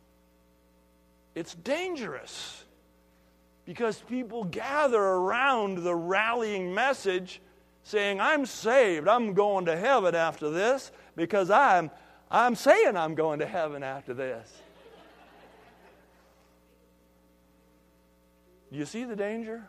It's 1.36 1.54
dangerous 1.56 2.64
because 3.66 4.00
people 4.10 4.44
gather 4.44 5.02
around 5.02 5.84
the 5.84 5.96
rallying 5.96 6.74
message 6.74 7.42
saying, 7.84 8.20
I'm 8.20 8.46
saved. 8.46 9.08
I'm 9.08 9.34
going 9.34 9.66
to 9.66 9.78
heaven 9.78 10.16
after 10.16 10.50
this 10.50 10.92
because 11.16 11.50
I'm 11.50 11.92
I'm 12.30 12.56
saying 12.56 12.98
I'm 12.98 13.16
going 13.16 13.40
to 13.40 13.46
heaven 13.46 13.84
after 13.84 14.14
this. 14.14 14.52
Do 18.72 18.78
you 18.78 18.86
see 18.86 19.04
the 19.04 19.16
danger? 19.16 19.64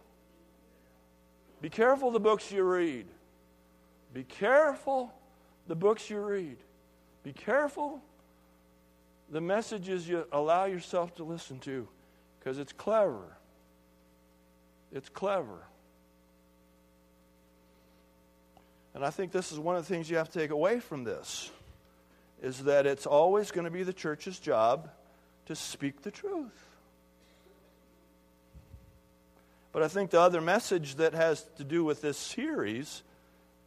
Be 1.60 1.70
careful 1.70 2.10
the 2.10 2.20
books 2.20 2.50
you 2.50 2.62
read. 2.62 3.06
Be 4.12 4.24
careful 4.24 5.12
the 5.66 5.74
books 5.74 6.08
you 6.08 6.20
read. 6.20 6.56
Be 7.22 7.32
careful 7.32 8.00
the 9.30 9.40
messages 9.40 10.08
you 10.08 10.26
allow 10.32 10.64
yourself 10.64 11.14
to 11.16 11.24
listen 11.24 11.58
to 11.60 11.86
because 12.38 12.58
it's 12.58 12.72
clever. 12.72 13.36
It's 14.92 15.08
clever. 15.08 15.66
And 18.94 19.04
I 19.04 19.10
think 19.10 19.32
this 19.32 19.52
is 19.52 19.58
one 19.58 19.76
of 19.76 19.86
the 19.86 19.94
things 19.94 20.08
you 20.08 20.16
have 20.16 20.30
to 20.30 20.38
take 20.38 20.50
away 20.50 20.80
from 20.80 21.04
this 21.04 21.50
is 22.42 22.64
that 22.64 22.86
it's 22.86 23.06
always 23.06 23.50
going 23.50 23.64
to 23.64 23.70
be 23.70 23.82
the 23.82 23.92
church's 23.92 24.38
job 24.38 24.90
to 25.46 25.54
speak 25.54 26.02
the 26.02 26.10
truth. 26.10 26.67
But 29.78 29.84
I 29.84 29.88
think 29.90 30.10
the 30.10 30.20
other 30.20 30.40
message 30.40 30.96
that 30.96 31.14
has 31.14 31.44
to 31.58 31.62
do 31.62 31.84
with 31.84 32.02
this 32.02 32.18
series, 32.18 33.04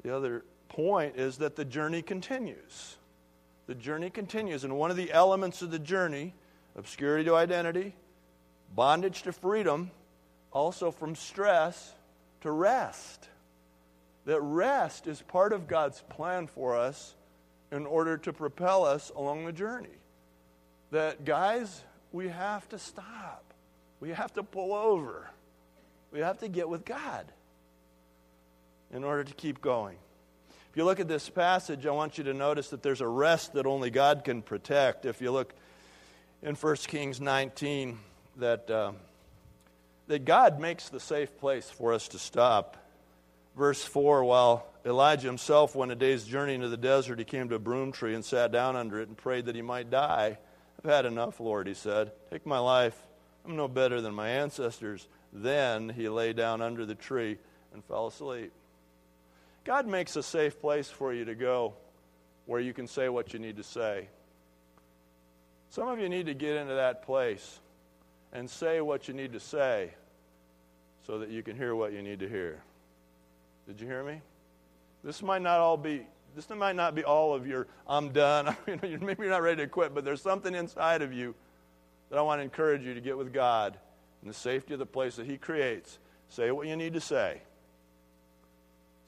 the 0.04 0.14
other 0.14 0.44
point, 0.68 1.16
is 1.16 1.38
that 1.38 1.56
the 1.56 1.64
journey 1.64 2.02
continues. 2.02 2.98
The 3.68 3.76
journey 3.76 4.10
continues. 4.10 4.66
And 4.66 4.78
one 4.78 4.92
of 4.92 4.98
the 4.98 5.10
elements 5.14 5.62
of 5.62 5.72
the 5.72 5.80
journey, 5.80 6.34
obscurity 6.76 7.24
to 7.24 7.36
identity, 7.36 7.96
bondage 8.76 9.22
to 9.22 9.32
freedom, 9.32 9.90
also 10.52 10.92
from 10.92 11.16
stress 11.16 11.94
to 12.42 12.52
rest. 12.52 13.30
That 14.26 14.42
rest 14.42 15.08
is 15.08 15.22
part 15.22 15.54
of 15.54 15.66
God's 15.66 16.02
plan 16.10 16.48
for 16.48 16.76
us 16.76 17.16
in 17.72 17.86
order 17.86 18.18
to 18.18 18.34
propel 18.34 18.84
us 18.84 19.14
along 19.16 19.46
the 19.46 19.54
journey. 19.54 19.96
That, 20.92 21.24
guys, 21.24 21.84
we 22.12 22.28
have 22.28 22.68
to 22.68 22.80
stop. 22.80 23.46
We 24.02 24.10
have 24.10 24.34
to 24.34 24.44
pull 24.44 24.74
over. 24.74 25.30
We 26.12 26.20
have 26.20 26.40
to 26.40 26.48
get 26.48 26.68
with 26.68 26.84
God 26.86 27.26
in 28.94 29.04
order 29.04 29.24
to 29.24 29.34
keep 29.34 29.62
going. 29.62 29.98
If 30.72 30.78
you 30.78 30.84
look 30.84 31.00
at 31.00 31.08
this 31.08 31.30
passage, 31.30 31.86
I 31.86 31.92
want 31.92 32.18
you 32.18 32.26
to 32.26 32.34
notice 32.34 32.70
that 32.70 32.84
there's 32.84 33.02
a 33.02 33.08
rest 33.08 33.54
that 33.54 33.66
only 33.66 33.90
God 33.90 34.24
can 34.24 34.42
protect. 34.42 35.06
If 35.06 35.22
you 35.22 35.32
look 35.32 35.54
in 36.42 36.56
1 36.56 36.76
Kings 36.88 37.20
19, 37.20 38.00
that, 38.38 38.70
uh, 38.70 38.92
that 40.08 40.26
God 40.26 40.60
makes 40.60 40.90
the 40.90 41.00
safe 41.00 41.38
place 41.40 41.70
for 41.70 41.94
us 41.94 42.08
to 42.10 42.20
stop. 42.20 42.78
Verse 43.58 43.84
4 43.84 44.24
While 44.24 44.66
Elijah 44.86 45.28
himself 45.28 45.76
went 45.76 45.92
a 45.92 45.96
day's 45.96 46.24
journey 46.24 46.56
into 46.56 46.70
the 46.70 46.78
desert, 46.78 47.20
he 47.20 47.26
came 47.26 47.50
to 47.50 47.56
a 47.56 47.60
broom 47.60 47.92
tree 47.92 48.16
and 48.16 48.24
sat 48.24 48.52
down 48.52 48.76
under 48.76 49.00
it 49.00 49.08
and 49.08 49.18
prayed 49.18 49.46
that 49.46 49.56
he 49.56 49.62
might 49.62 49.90
die. 49.90 50.38
I've 50.84 50.90
had 50.90 51.06
enough, 51.06 51.40
Lord, 51.40 51.68
he 51.68 51.74
said. 51.74 52.12
Take 52.32 52.46
my 52.46 52.60
life. 52.60 52.98
I'm 53.46 53.56
no 53.56 53.68
better 53.68 54.02
than 54.02 54.14
my 54.14 54.30
ancestors. 54.30 55.08
Then 55.34 55.90
he 55.90 56.10
lay 56.10 56.34
down 56.34 56.62
under 56.62 56.86
the 56.86 56.96
tree 56.96 57.38
and 57.74 57.84
fell 57.84 58.08
asleep. 58.08 58.52
God 59.64 59.88
makes 59.88 60.16
a 60.16 60.24
safe 60.24 60.60
place 60.60 60.90
for 60.90 61.14
you 61.14 61.26
to 61.26 61.36
go 61.36 61.74
where 62.46 62.60
you 62.60 62.74
can 62.74 62.88
say 62.88 63.10
what 63.10 63.34
you 63.34 63.40
need 63.40 63.58
to 63.58 63.64
say. 63.64 64.08
Some 65.70 65.88
of 65.88 66.00
you 66.00 66.10
need 66.10 66.26
to 66.26 66.34
get 66.34 66.58
into 66.58 66.74
that 66.74 67.04
place 67.04 67.60
and 68.34 68.50
say 68.50 68.82
what 68.82 69.08
you 69.08 69.14
need 69.14 69.34
to 69.34 69.40
say 69.40 69.92
so 71.06 71.20
that 71.20 71.30
you 71.30 71.44
can 71.44 71.56
hear 71.56 71.76
what 71.76 71.94
you 71.94 72.02
need 72.02 72.20
to 72.20 72.28
hear. 72.28 72.62
Did 73.68 73.80
you 73.80 73.88
hear 73.88 74.04
me? 74.04 74.22
This 75.04 75.22
might 75.22 75.42
not 75.42 75.60
all 75.60 75.78
be 75.78 76.06
this 76.34 76.50
might 76.50 76.78
not 76.78 76.96
be 76.96 77.04
all 77.04 77.34
of 77.34 77.46
your 77.46 77.68
I'm 77.88 78.10
done. 78.10 78.56
maybe 78.68 78.90
you're 78.90 79.30
not 79.30 79.42
ready 79.42 79.62
to 79.64 79.68
quit, 79.68 79.94
but 79.94 80.04
there's 80.04 80.22
something 80.22 80.54
inside 80.56 81.02
of 81.02 81.14
you 81.14 81.36
that 82.10 82.18
I 82.18 82.22
want 82.22 82.40
to 82.40 82.44
encourage 82.44 82.84
you 82.84 82.94
to 82.94 83.02
get 83.02 83.18
with 83.18 83.34
God 83.34 83.78
in 84.22 84.28
the 84.28 84.34
safety 84.34 84.74
of 84.74 84.80
the 84.80 84.86
place 84.86 85.16
that 85.16 85.26
He 85.26 85.38
creates. 85.38 86.00
Say 86.30 86.52
what 86.52 86.68
you 86.68 86.76
need 86.76 86.94
to 86.94 87.02
say 87.02 87.42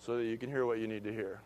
so 0.06 0.18
that 0.18 0.26
you 0.26 0.38
can 0.38 0.50
hear 0.50 0.66
what 0.66 0.80
you 0.80 0.88
need 0.88 1.06
to 1.06 1.14
hear. 1.14 1.40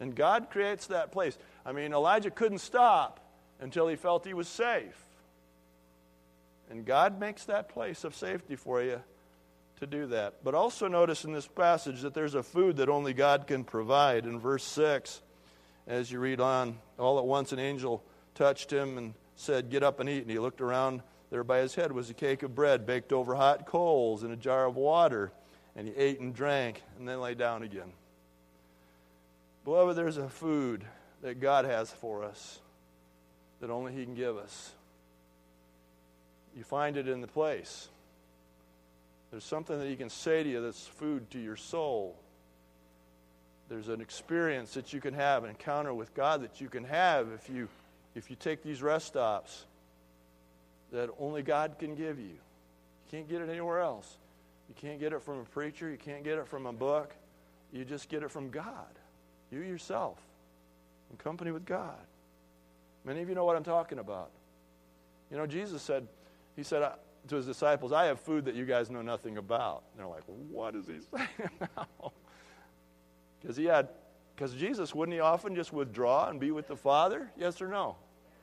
And 0.00 0.14
God 0.14 0.48
creates 0.50 0.86
that 0.88 1.12
place. 1.12 1.36
I 1.64 1.72
mean, 1.72 1.92
Elijah 1.92 2.30
couldn't 2.30 2.58
stop 2.58 3.20
until 3.60 3.88
he 3.88 3.96
felt 3.96 4.26
he 4.26 4.34
was 4.34 4.48
safe. 4.48 4.96
And 6.70 6.84
God 6.84 7.20
makes 7.20 7.44
that 7.44 7.68
place 7.68 8.04
of 8.04 8.14
safety 8.14 8.56
for 8.56 8.82
you 8.82 9.00
to 9.80 9.86
do 9.86 10.06
that. 10.06 10.34
But 10.42 10.54
also 10.54 10.88
notice 10.88 11.24
in 11.24 11.32
this 11.32 11.46
passage 11.46 12.02
that 12.02 12.14
there's 12.14 12.34
a 12.34 12.42
food 12.42 12.76
that 12.76 12.88
only 12.88 13.12
God 13.12 13.46
can 13.46 13.64
provide. 13.64 14.24
In 14.24 14.40
verse 14.40 14.64
6, 14.64 15.20
as 15.86 16.10
you 16.10 16.18
read 16.18 16.40
on, 16.40 16.78
all 16.98 17.18
at 17.18 17.24
once 17.24 17.52
an 17.52 17.58
angel 17.58 18.02
touched 18.34 18.72
him 18.72 18.98
and 18.98 19.14
said, 19.36 19.70
Get 19.70 19.82
up 19.82 20.00
and 20.00 20.08
eat. 20.08 20.22
And 20.22 20.30
he 20.30 20.38
looked 20.38 20.60
around. 20.60 21.02
There 21.32 21.42
by 21.42 21.60
his 21.60 21.74
head 21.74 21.92
was 21.92 22.10
a 22.10 22.14
cake 22.14 22.42
of 22.42 22.54
bread 22.54 22.84
baked 22.84 23.10
over 23.10 23.34
hot 23.34 23.64
coals 23.64 24.22
and 24.22 24.34
a 24.34 24.36
jar 24.36 24.66
of 24.66 24.76
water. 24.76 25.32
And 25.74 25.88
he 25.88 25.94
ate 25.96 26.20
and 26.20 26.34
drank 26.34 26.82
and 26.98 27.08
then 27.08 27.22
lay 27.22 27.34
down 27.34 27.62
again. 27.62 27.90
Beloved, 29.64 29.96
there's 29.96 30.18
a 30.18 30.28
food 30.28 30.84
that 31.22 31.40
God 31.40 31.64
has 31.64 31.90
for 31.90 32.22
us 32.22 32.60
that 33.62 33.70
only 33.70 33.94
He 33.94 34.04
can 34.04 34.14
give 34.14 34.36
us. 34.36 34.72
You 36.54 36.64
find 36.64 36.98
it 36.98 37.08
in 37.08 37.22
the 37.22 37.26
place. 37.26 37.88
There's 39.30 39.44
something 39.44 39.78
that 39.78 39.88
He 39.88 39.96
can 39.96 40.10
say 40.10 40.42
to 40.42 40.48
you 40.50 40.60
that's 40.60 40.86
food 40.86 41.30
to 41.30 41.38
your 41.38 41.56
soul. 41.56 42.14
There's 43.70 43.88
an 43.88 44.02
experience 44.02 44.74
that 44.74 44.92
you 44.92 45.00
can 45.00 45.14
have, 45.14 45.44
an 45.44 45.50
encounter 45.50 45.94
with 45.94 46.12
God 46.12 46.42
that 46.42 46.60
you 46.60 46.68
can 46.68 46.84
have 46.84 47.28
if 47.32 47.48
you, 47.48 47.68
if 48.14 48.28
you 48.28 48.36
take 48.36 48.62
these 48.62 48.82
rest 48.82 49.06
stops 49.06 49.64
that 50.92 51.10
only 51.18 51.42
God 51.42 51.76
can 51.78 51.94
give 51.94 52.18
you. 52.18 52.26
You 52.26 53.10
can't 53.10 53.28
get 53.28 53.40
it 53.40 53.48
anywhere 53.48 53.80
else. 53.80 54.18
You 54.68 54.74
can't 54.74 55.00
get 55.00 55.12
it 55.12 55.22
from 55.22 55.40
a 55.40 55.44
preacher, 55.44 55.90
you 55.90 55.98
can't 55.98 56.22
get 56.22 56.38
it 56.38 56.46
from 56.46 56.66
a 56.66 56.72
book. 56.72 57.14
You 57.72 57.84
just 57.84 58.08
get 58.08 58.22
it 58.22 58.30
from 58.30 58.50
God, 58.50 58.98
you 59.50 59.60
yourself, 59.60 60.18
in 61.10 61.16
company 61.16 61.50
with 61.50 61.64
God. 61.64 61.96
Many 63.04 63.22
of 63.22 63.28
you 63.28 63.34
know 63.34 63.46
what 63.46 63.56
I'm 63.56 63.64
talking 63.64 63.98
about. 63.98 64.30
You 65.30 65.38
know, 65.38 65.46
Jesus 65.46 65.80
said, 65.80 66.06
He 66.54 66.62
said 66.62 66.82
uh, 66.82 66.92
to 67.28 67.36
His 67.36 67.46
disciples, 67.46 67.92
I 67.92 68.04
have 68.04 68.20
food 68.20 68.44
that 68.44 68.54
you 68.54 68.66
guys 68.66 68.90
know 68.90 69.00
nothing 69.00 69.38
about. 69.38 69.84
And 69.92 70.00
they're 70.00 70.06
like, 70.06 70.24
what 70.26 70.74
is 70.76 70.86
He 70.86 70.98
saying 71.16 71.50
now? 71.76 72.12
Because 73.40 73.56
He 73.56 73.64
had, 73.64 73.88
because 74.36 74.52
Jesus, 74.54 74.94
wouldn't 74.94 75.14
He 75.14 75.20
often 75.20 75.54
just 75.54 75.72
withdraw 75.72 76.28
and 76.28 76.38
be 76.38 76.50
with 76.50 76.68
the 76.68 76.76
Father? 76.76 77.30
Yes 77.38 77.62
or 77.62 77.68
no? 77.68 77.96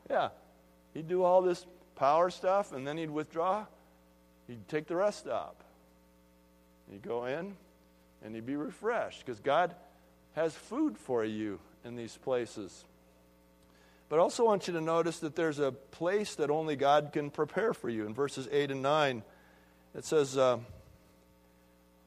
Yeah. 0.09 0.29
He'd 0.95 1.07
do 1.07 1.23
all 1.23 1.43
this 1.43 1.67
power 1.99 2.29
stuff 2.29 2.71
and 2.71 2.88
then 2.88 2.97
he'd 2.97 3.12
withdraw. 3.12 3.65
He'd 4.47 4.67
take 4.67 4.88
the 4.88 4.95
rest 4.95 5.19
stop. 5.19 5.63
You 6.91 6.97
go 6.97 7.25
in 7.25 7.55
and 8.23 8.33
he'd 8.33 8.45
be 8.45 8.55
refreshed 8.55 9.23
because 9.25 9.39
God 9.39 9.75
has 10.33 10.55
food 10.55 10.97
for 10.97 11.23
you 11.23 11.59
in 11.85 11.95
these 11.95 12.17
places. 12.17 12.83
But 14.07 14.17
I 14.17 14.19
also 14.19 14.43
want 14.43 14.67
you 14.67 14.73
to 14.73 14.81
notice 14.81 15.19
that 15.19 15.35
there's 15.35 15.59
a 15.59 15.71
place 15.71 16.35
that 16.35 16.49
only 16.49 16.75
God 16.75 17.12
can 17.13 17.29
prepare 17.29 17.73
for 17.73 17.89
you. 17.89 18.07
In 18.07 18.13
verses 18.15 18.47
8 18.51 18.71
and 18.71 18.81
9, 18.81 19.21
it 19.95 20.03
says, 20.03 20.35
uh, 20.35 20.57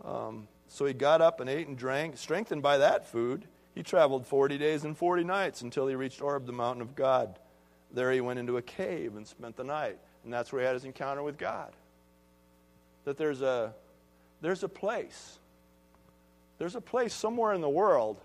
um, 0.04 0.48
So 0.66 0.84
he 0.84 0.94
got 0.94 1.20
up 1.20 1.38
and 1.38 1.48
ate 1.48 1.68
and 1.68 1.78
drank. 1.78 2.16
Strengthened 2.16 2.62
by 2.62 2.78
that 2.78 3.06
food, 3.06 3.44
he 3.74 3.84
traveled 3.84 4.26
40 4.26 4.58
days 4.58 4.82
and 4.82 4.98
40 4.98 5.22
nights 5.22 5.60
until 5.60 5.86
he 5.86 5.94
reached 5.94 6.18
Horeb, 6.18 6.46
the 6.46 6.52
mountain 6.52 6.82
of 6.82 6.96
God. 6.96 7.38
There 7.92 8.10
he 8.12 8.20
went 8.20 8.38
into 8.38 8.56
a 8.56 8.62
cave 8.62 9.16
and 9.16 9.26
spent 9.26 9.56
the 9.56 9.64
night. 9.64 9.98
And 10.24 10.32
that's 10.32 10.52
where 10.52 10.62
he 10.62 10.66
had 10.66 10.74
his 10.74 10.84
encounter 10.84 11.22
with 11.22 11.36
God. 11.36 11.72
That 13.04 13.16
there's 13.16 13.42
a 13.42 13.74
there's 14.40 14.62
a 14.62 14.68
place. 14.68 15.38
There's 16.58 16.74
a 16.74 16.80
place 16.80 17.12
somewhere 17.14 17.52
in 17.54 17.60
the 17.60 17.68
world 17.68 18.20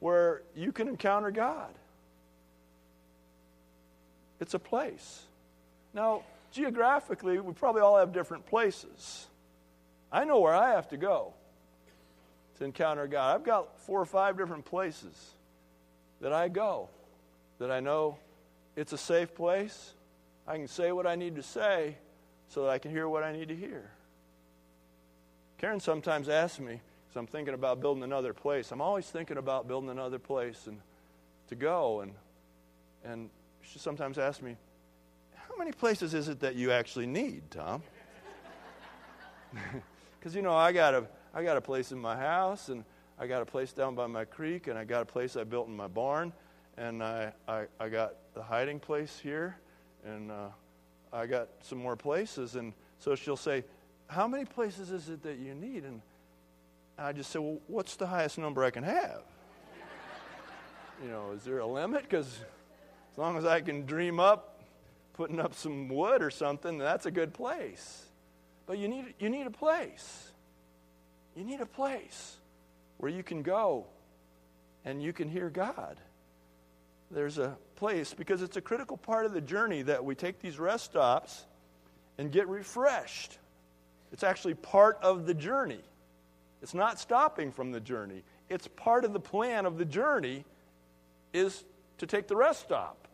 where 0.00 0.42
you 0.54 0.72
can 0.72 0.88
encounter 0.88 1.30
God. 1.30 1.72
It's 4.40 4.54
a 4.54 4.58
place. 4.58 5.22
Now, 5.92 6.22
geographically, 6.52 7.38
we 7.40 7.52
probably 7.52 7.82
all 7.82 7.98
have 7.98 8.12
different 8.12 8.46
places. 8.46 9.26
I 10.10 10.24
know 10.24 10.40
where 10.40 10.54
I 10.54 10.70
have 10.72 10.88
to 10.88 10.96
go 10.96 11.34
to 12.58 12.64
encounter 12.64 13.06
God. 13.06 13.34
I've 13.34 13.44
got 13.44 13.78
four 13.80 14.00
or 14.00 14.06
five 14.06 14.36
different 14.36 14.64
places 14.64 15.34
that 16.20 16.32
I 16.32 16.48
go 16.48 16.88
that 17.58 17.70
I 17.70 17.80
know 17.80 18.18
it's 18.76 18.92
a 18.92 18.98
safe 18.98 19.34
place. 19.34 19.94
I 20.46 20.56
can 20.56 20.68
say 20.68 20.92
what 20.92 21.06
I 21.06 21.16
need 21.16 21.36
to 21.36 21.42
say 21.42 21.96
so 22.48 22.64
that 22.64 22.70
I 22.70 22.78
can 22.78 22.90
hear 22.90 23.08
what 23.08 23.22
I 23.22 23.32
need 23.32 23.48
to 23.48 23.56
hear. 23.56 23.90
Karen 25.58 25.80
sometimes 25.80 26.28
asks 26.28 26.58
me, 26.58 26.80
because 27.10 27.16
I'm 27.16 27.26
thinking 27.26 27.54
about 27.54 27.80
building 27.80 28.02
another 28.02 28.32
place. 28.32 28.72
I'm 28.72 28.80
always 28.80 29.06
thinking 29.06 29.36
about 29.36 29.68
building 29.68 29.90
another 29.90 30.18
place 30.18 30.66
and 30.66 30.80
to 31.48 31.54
go. 31.54 32.00
And, 32.00 32.12
and 33.04 33.30
she 33.62 33.78
sometimes 33.78 34.16
asks 34.16 34.42
me, 34.42 34.56
How 35.34 35.56
many 35.58 35.72
places 35.72 36.14
is 36.14 36.28
it 36.28 36.40
that 36.40 36.54
you 36.54 36.72
actually 36.72 37.06
need, 37.06 37.50
Tom? 37.50 37.82
Because, 40.18 40.34
you 40.34 40.42
know, 40.42 40.52
I 40.52 40.70
got, 40.70 40.92
a, 40.92 41.06
I 41.32 41.42
got 41.42 41.56
a 41.56 41.62
place 41.62 41.92
in 41.92 41.98
my 41.98 42.14
house, 42.14 42.68
and 42.68 42.84
I 43.18 43.26
got 43.26 43.40
a 43.40 43.46
place 43.46 43.72
down 43.72 43.94
by 43.94 44.06
my 44.06 44.26
creek, 44.26 44.66
and 44.66 44.78
I 44.78 44.84
got 44.84 45.00
a 45.00 45.06
place 45.06 45.34
I 45.34 45.44
built 45.44 45.66
in 45.66 45.74
my 45.74 45.88
barn. 45.88 46.34
and 46.76 47.02
I, 47.02 47.32
I, 47.48 47.64
I 47.80 47.88
got 47.88 48.16
the 48.34 48.42
hiding 48.42 48.80
place 48.80 49.18
here, 49.22 49.56
and 50.04 50.30
uh, 50.30 50.48
I 51.12 51.26
got 51.26 51.48
some 51.62 51.78
more 51.78 51.96
places. 51.96 52.56
And 52.56 52.72
so 52.98 53.14
she'll 53.14 53.36
say, 53.36 53.64
How 54.06 54.26
many 54.26 54.44
places 54.44 54.90
is 54.90 55.08
it 55.08 55.22
that 55.22 55.38
you 55.38 55.54
need? 55.54 55.84
And 55.84 56.00
I 56.98 57.12
just 57.12 57.30
say, 57.30 57.38
Well, 57.38 57.58
what's 57.66 57.96
the 57.96 58.06
highest 58.06 58.38
number 58.38 58.64
I 58.64 58.70
can 58.70 58.84
have? 58.84 59.22
you 61.02 61.08
know, 61.08 61.32
is 61.32 61.42
there 61.44 61.58
a 61.58 61.66
limit? 61.66 62.02
Because 62.02 62.38
as 63.12 63.18
long 63.18 63.36
as 63.36 63.44
I 63.44 63.60
can 63.60 63.86
dream 63.86 64.20
up 64.20 64.50
putting 65.20 65.38
up 65.38 65.54
some 65.54 65.88
wood 65.88 66.22
or 66.22 66.30
something, 66.30 66.78
that's 66.78 67.04
a 67.04 67.10
good 67.10 67.34
place. 67.34 68.06
But 68.64 68.78
you 68.78 68.88
need, 68.88 69.12
you 69.18 69.28
need 69.28 69.46
a 69.46 69.50
place. 69.50 70.32
You 71.36 71.44
need 71.44 71.60
a 71.60 71.66
place 71.66 72.38
where 72.96 73.10
you 73.10 73.22
can 73.22 73.42
go 73.42 73.84
and 74.84 75.02
you 75.02 75.12
can 75.12 75.28
hear 75.28 75.50
God. 75.50 76.00
There's 77.10 77.38
a 77.38 77.56
place 77.76 78.14
because 78.14 78.42
it's 78.42 78.56
a 78.56 78.60
critical 78.60 78.96
part 78.96 79.26
of 79.26 79.32
the 79.32 79.40
journey 79.40 79.82
that 79.82 80.04
we 80.04 80.14
take 80.14 80.40
these 80.40 80.58
rest 80.58 80.84
stops 80.84 81.44
and 82.18 82.30
get 82.30 82.48
refreshed. 82.48 83.38
It's 84.12 84.22
actually 84.22 84.54
part 84.54 84.98
of 85.02 85.26
the 85.26 85.34
journey. 85.34 85.80
It's 86.62 86.74
not 86.74 87.00
stopping 87.00 87.52
from 87.52 87.72
the 87.72 87.80
journey. 87.80 88.22
It's 88.48 88.68
part 88.68 89.04
of 89.04 89.12
the 89.12 89.20
plan 89.20 89.66
of 89.66 89.78
the 89.78 89.84
journey 89.84 90.44
is 91.32 91.64
to 91.98 92.06
take 92.06 92.28
the 92.28 92.36
rest 92.36 92.60
stop. 92.60 93.08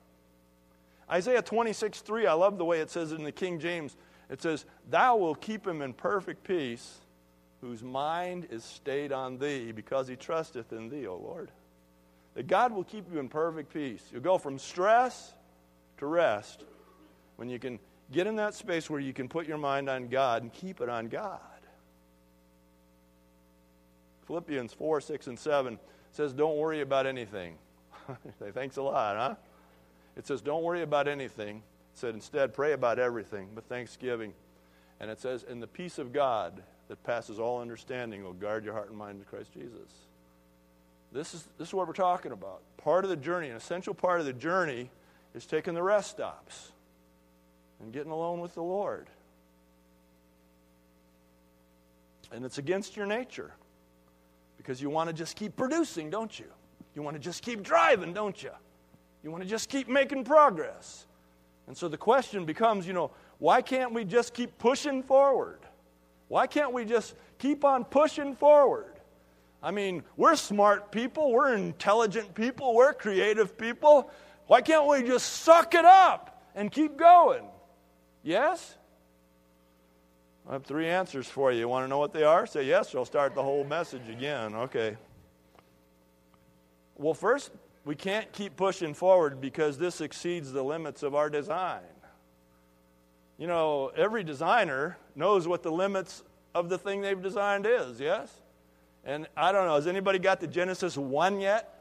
Isaiah 1.11 1.43
26, 1.43 2.01
3, 2.01 2.27
I 2.27 2.33
love 2.33 2.59
the 2.59 2.65
way 2.65 2.81
it 2.81 2.91
says 2.91 3.13
it 3.13 3.19
in 3.19 3.25
the 3.25 3.33
King 3.33 3.61
James. 3.61 3.97
It 4.29 4.43
says, 4.43 4.65
Thou 4.91 5.17
will 5.17 5.35
keep 5.35 5.67
him 5.67 5.83
in 5.83 5.93
perfect 5.93 6.43
peace, 6.43 6.99
whose 7.61 7.83
mind 7.83 8.49
is 8.51 8.65
stayed 8.65 9.13
on 9.13 9.39
thee, 9.39 9.71
because 9.71 10.09
he 10.09 10.17
trusteth 10.17 10.73
in 10.73 10.89
thee, 10.89 11.07
O 11.07 11.17
Lord. 11.17 11.51
That 12.37 12.47
God 12.49 12.73
will 12.73 12.85
keep 12.85 13.11
you 13.11 13.19
in 13.19 13.29
perfect 13.29 13.73
peace. 13.73 14.03
You'll 14.13 14.21
go 14.21 14.37
from 14.37 14.59
stress 14.59 15.33
to 15.97 16.07
rest 16.07 16.65
when 17.37 17.49
you 17.49 17.59
can 17.59 17.79
get 18.13 18.27
in 18.27 18.37
that 18.37 18.55
space 18.55 18.91
where 18.91 19.01
you 19.01 19.15
can 19.15 19.27
put 19.27 19.49
your 19.49 19.57
mind 19.57 19.89
on 19.89 20.09
God 20.09 20.43
and 20.43 20.53
keep 20.53 20.83
it 20.83 20.91
on 20.91 21.09
God. 21.09 21.41
Philippians 24.27 24.75
4, 24.75 25.01
6, 25.01 25.27
and 25.29 25.39
7 25.39 25.79
says, 26.13 26.35
Don't 26.35 26.57
worry 26.57 26.83
about 26.83 27.07
anything. 27.07 27.55
Thanks 28.53 28.77
a 28.77 28.83
lot, 28.83 29.17
huh? 29.17 29.35
It 30.15 30.27
says, 30.27 30.43
Don't 30.43 30.63
worry 30.63 30.83
about 30.83 31.09
anything. 31.09 31.57
It 31.57 31.99
said, 31.99 32.15
Instead, 32.15 32.53
pray 32.53 32.73
about 32.73 32.99
everything 32.99 33.49
with 33.55 33.65
thanksgiving. 33.65 34.35
And 35.01 35.11
it 35.11 35.21
says, 35.21 35.47
And 35.49 35.63
the 35.63 35.67
peace 35.67 35.99
of 35.99 36.13
God 36.13 36.63
that 36.89 37.03
passes 37.03 37.39
all 37.39 37.63
understanding 37.63 38.25
will 38.25 38.35
guard 38.35 38.63
your 38.63 38.75
heart 38.75 38.91
and 38.91 38.99
mind 38.99 39.21
in 39.21 39.25
Christ 39.25 39.53
Jesus. 39.55 40.06
This 41.17 41.33
is, 41.33 41.49
this 41.57 41.69
is 41.69 41.75
what 41.75 41.87
we're 41.87 41.95
talking 41.95 42.33
about. 42.33 42.61
Part 42.77 43.05
of 43.05 43.11
the 43.11 43.17
journey, 43.17 43.49
an 43.49 43.57
essential 43.57 43.95
part 43.95 44.21
of 44.21 44.27
the 44.27 44.35
journey, 44.35 44.91
is 45.35 45.47
taking 45.47 45.73
the 45.73 45.83
rest 45.83 46.11
stops 46.11 46.73
and 47.81 47.91
getting 47.91 48.13
alone 48.13 48.41
with 48.41 48.55
the 48.55 48.63
Lord. 48.63 49.09
And 52.31 52.45
it's 52.45 52.59
against 52.59 52.99
your 52.99 53.07
nature 53.07 53.55
because 54.59 54.83
you 54.83 54.91
want 54.91 55.09
to 55.09 55.15
just 55.15 55.37
keep 55.37 55.57
producing, 55.57 56.11
don't 56.11 56.39
you? 56.39 56.47
You 56.95 57.01
want 57.01 57.15
to 57.15 57.21
just 57.21 57.43
keep 57.43 57.63
driving, 57.63 58.13
don't 58.13 58.43
you? 58.43 58.51
You 59.25 59.31
want 59.31 59.43
to 59.43 59.49
just 59.49 59.71
keep 59.71 59.89
making 59.89 60.25
progress. 60.25 61.07
And 61.67 61.75
so 61.75 61.89
the 61.89 61.97
question 61.97 62.45
becomes, 62.45 62.87
you 62.87 62.93
know, 62.93 63.11
why 63.39 63.63
can't 63.63 63.93
we 63.93 64.05
just 64.05 64.35
keep 64.35 64.59
pushing 64.59 65.03
forward? 65.03 65.61
Why 66.29 66.47
can't 66.47 66.75
we 66.75 66.85
just 66.85 67.15
keep 67.39 67.65
on 67.65 67.85
pushing 67.85 68.35
forward? 68.35 68.96
I 69.63 69.71
mean, 69.71 70.05
we're 70.17 70.37
smart 70.37 70.93
people, 70.93 71.33
we're 71.33 71.55
intelligent 71.55 72.35
people, 72.35 72.75
we're 72.75 72.93
creative 72.93 73.57
people. 73.57 74.11
Why 74.47 74.61
can't 74.61 74.87
we 74.87 75.03
just 75.03 75.43
suck 75.43 75.75
it 75.75 75.85
up 75.85 76.43
and 76.55 76.71
keep 76.71 76.97
going? 76.97 77.45
Yes? 78.23 78.77
I 80.49 80.53
have 80.53 80.65
three 80.65 80.87
answers 80.87 81.27
for 81.27 81.51
you. 81.51 81.61
You 81.61 81.69
want 81.69 81.85
to 81.85 81.89
know 81.89 81.99
what 81.99 82.13
they 82.13 82.23
are? 82.23 82.47
Say 82.47 82.65
yes, 82.65 82.95
or 82.95 82.99
I'll 82.99 83.05
start 83.05 83.35
the 83.35 83.43
whole 83.43 83.65
message 83.65 84.09
again. 84.09 84.55
Okay. 84.55 84.97
Well, 86.97 87.15
first, 87.15 87.51
we 87.85 87.97
can't 87.97 88.33
keep 88.33 88.57
pushing 88.57 88.95
forward 88.95 89.41
because 89.41 89.79
this 89.79 90.01
exceeds 90.01 90.53
the 90.53 90.63
limits 90.63 91.03
of 91.03 91.15
our 91.15 91.29
design. 91.29 91.83
You 93.39 93.49
know, 93.49 93.91
every 93.97 94.23
designer 94.25 94.97
knows 95.15 95.49
what 95.49 95.63
the 95.63 95.73
limits 95.73 96.23
of 96.55 96.69
the 96.69 96.79
thing 96.79 97.01
they've 97.01 97.21
designed 97.21 97.67
is, 97.67 98.01
yes? 98.01 98.33
And 99.07 99.29
I 99.37 99.53
don't 99.53 99.67
know, 99.67 99.77
has 99.77 99.87
anybody 99.87 100.19
got 100.19 100.41
to 100.41 100.49
Genesis 100.49 100.99
1 100.99 101.41
yet? 101.41 101.73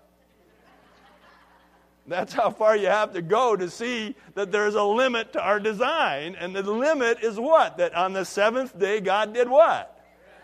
That's 2.08 2.34
how 2.34 2.52
far 2.52 2.78
you 2.78 2.86
have 2.86 3.14
to 3.14 3.22
go 3.24 3.56
to 3.56 3.68
see 3.68 4.16
that 4.36 4.52
there's 4.52 4.76
a 4.76 4.84
limit 4.84 5.34
to 5.34 5.42
our 5.42 5.60
design. 5.60 6.36
And 6.40 6.56
the 6.56 6.62
limit 6.62 7.24
is 7.24 7.40
what? 7.40 7.78
That 7.78 7.96
on 7.96 8.14
the 8.14 8.24
seventh 8.24 8.78
day, 8.78 9.02
God 9.02 9.34
did 9.34 9.50
what? 9.50 9.92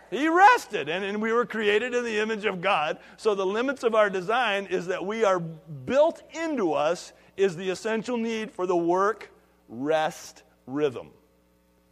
He 0.09 0.27
rested, 0.27 0.89
and, 0.89 1.05
and 1.05 1.21
we 1.21 1.31
were 1.31 1.45
created 1.45 1.93
in 1.93 2.03
the 2.03 2.17
image 2.17 2.45
of 2.45 2.59
God. 2.59 2.97
So 3.15 3.35
the 3.35 3.45
limits 3.45 3.83
of 3.83 3.95
our 3.95 4.09
design 4.09 4.65
is 4.65 4.87
that 4.87 5.05
we 5.05 5.23
are 5.23 5.39
built 5.39 6.21
into 6.33 6.73
us 6.73 7.13
is 7.37 7.55
the 7.55 7.69
essential 7.69 8.17
need 8.17 8.51
for 8.51 8.65
the 8.65 8.75
work 8.75 9.31
rest 9.69 10.43
rhythm. 10.65 11.11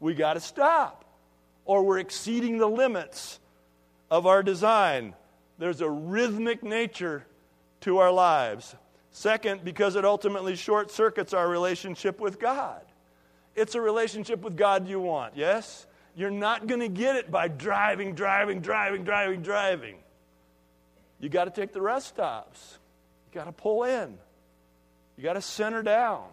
We 0.01 0.15
got 0.15 0.33
to 0.33 0.41
stop, 0.41 1.05
or 1.63 1.83
we're 1.83 1.99
exceeding 1.99 2.57
the 2.57 2.67
limits 2.67 3.38
of 4.09 4.25
our 4.25 4.43
design. 4.43 5.13
There's 5.57 5.81
a 5.81 5.89
rhythmic 5.89 6.63
nature 6.63 7.25
to 7.81 7.97
our 7.99 8.11
lives. 8.11 8.75
Second, 9.11 9.63
because 9.63 9.95
it 9.95 10.05
ultimately 10.05 10.55
short 10.55 10.91
circuits 10.91 11.33
our 11.33 11.47
relationship 11.47 12.19
with 12.19 12.39
God. 12.39 12.81
It's 13.55 13.75
a 13.75 13.81
relationship 13.81 14.41
with 14.41 14.55
God 14.55 14.87
you 14.87 14.99
want, 14.99 15.35
yes? 15.35 15.85
You're 16.15 16.31
not 16.31 16.67
going 16.67 16.81
to 16.81 16.87
get 16.89 17.15
it 17.15 17.31
by 17.31 17.47
driving, 17.47 18.13
driving, 18.13 18.61
driving, 18.61 19.03
driving, 19.03 19.41
driving. 19.41 19.95
You 21.19 21.29
got 21.29 21.45
to 21.45 21.51
take 21.51 21.73
the 21.73 21.81
rest 21.81 22.07
stops. 22.07 22.77
You 23.27 23.39
got 23.39 23.45
to 23.45 23.51
pull 23.51 23.83
in. 23.83 24.17
You 25.17 25.23
got 25.23 25.33
to 25.33 25.41
center 25.41 25.83
down. 25.83 26.23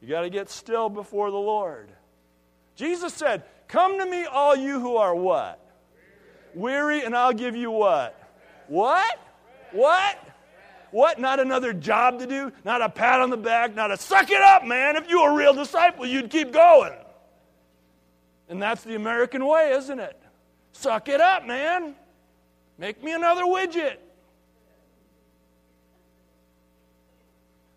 You 0.00 0.08
got 0.08 0.22
to 0.22 0.30
get 0.30 0.48
still 0.48 0.88
before 0.88 1.30
the 1.30 1.36
Lord. 1.36 1.90
Jesus 2.74 3.12
said, 3.12 3.42
Come 3.68 3.98
to 3.98 4.06
me, 4.06 4.24
all 4.24 4.54
you 4.54 4.80
who 4.80 4.96
are 4.96 5.14
what? 5.14 5.60
Weary, 6.56 7.04
and 7.04 7.14
I'll 7.14 7.34
give 7.34 7.54
you 7.54 7.70
what? 7.70 8.18
What? 8.66 9.18
What? 9.72 10.18
What? 10.90 11.18
Not 11.18 11.38
another 11.38 11.74
job 11.74 12.20
to 12.20 12.26
do? 12.26 12.50
Not 12.64 12.80
a 12.80 12.88
pat 12.88 13.20
on 13.20 13.28
the 13.28 13.36
back? 13.36 13.74
Not 13.74 13.90
a 13.90 13.98
suck 13.98 14.30
it 14.30 14.40
up, 14.40 14.64
man. 14.64 14.96
If 14.96 15.06
you 15.10 15.20
were 15.20 15.32
a 15.32 15.34
real 15.34 15.52
disciple, 15.52 16.06
you'd 16.06 16.30
keep 16.30 16.54
going. 16.54 16.94
And 18.48 18.60
that's 18.60 18.82
the 18.84 18.94
American 18.94 19.44
way, 19.44 19.72
isn't 19.72 20.00
it? 20.00 20.18
Suck 20.72 21.10
it 21.10 21.20
up, 21.20 21.46
man. 21.46 21.94
Make 22.78 23.04
me 23.04 23.12
another 23.12 23.44
widget. 23.44 23.96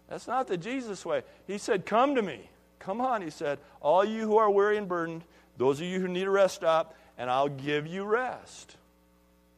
That's 0.07 0.25
not 0.25 0.47
the 0.47 0.55
Jesus 0.55 1.05
way. 1.05 1.23
He 1.47 1.57
said, 1.57 1.85
Come 1.85 2.15
to 2.15 2.21
me. 2.21 2.49
Come 2.79 3.01
on, 3.01 3.21
he 3.21 3.29
said. 3.29 3.59
All 3.81 4.05
you 4.05 4.21
who 4.21 4.37
are 4.37 4.49
weary 4.49 4.77
and 4.77 4.87
burdened, 4.87 5.23
those 5.57 5.81
of 5.81 5.85
you 5.85 5.99
who 5.99 6.07
need 6.07 6.27
a 6.27 6.31
rest 6.31 6.55
stop, 6.55 6.95
and 7.19 7.29
I'll 7.29 7.49
give 7.49 7.85
you 7.85 8.05
rest. 8.05 8.77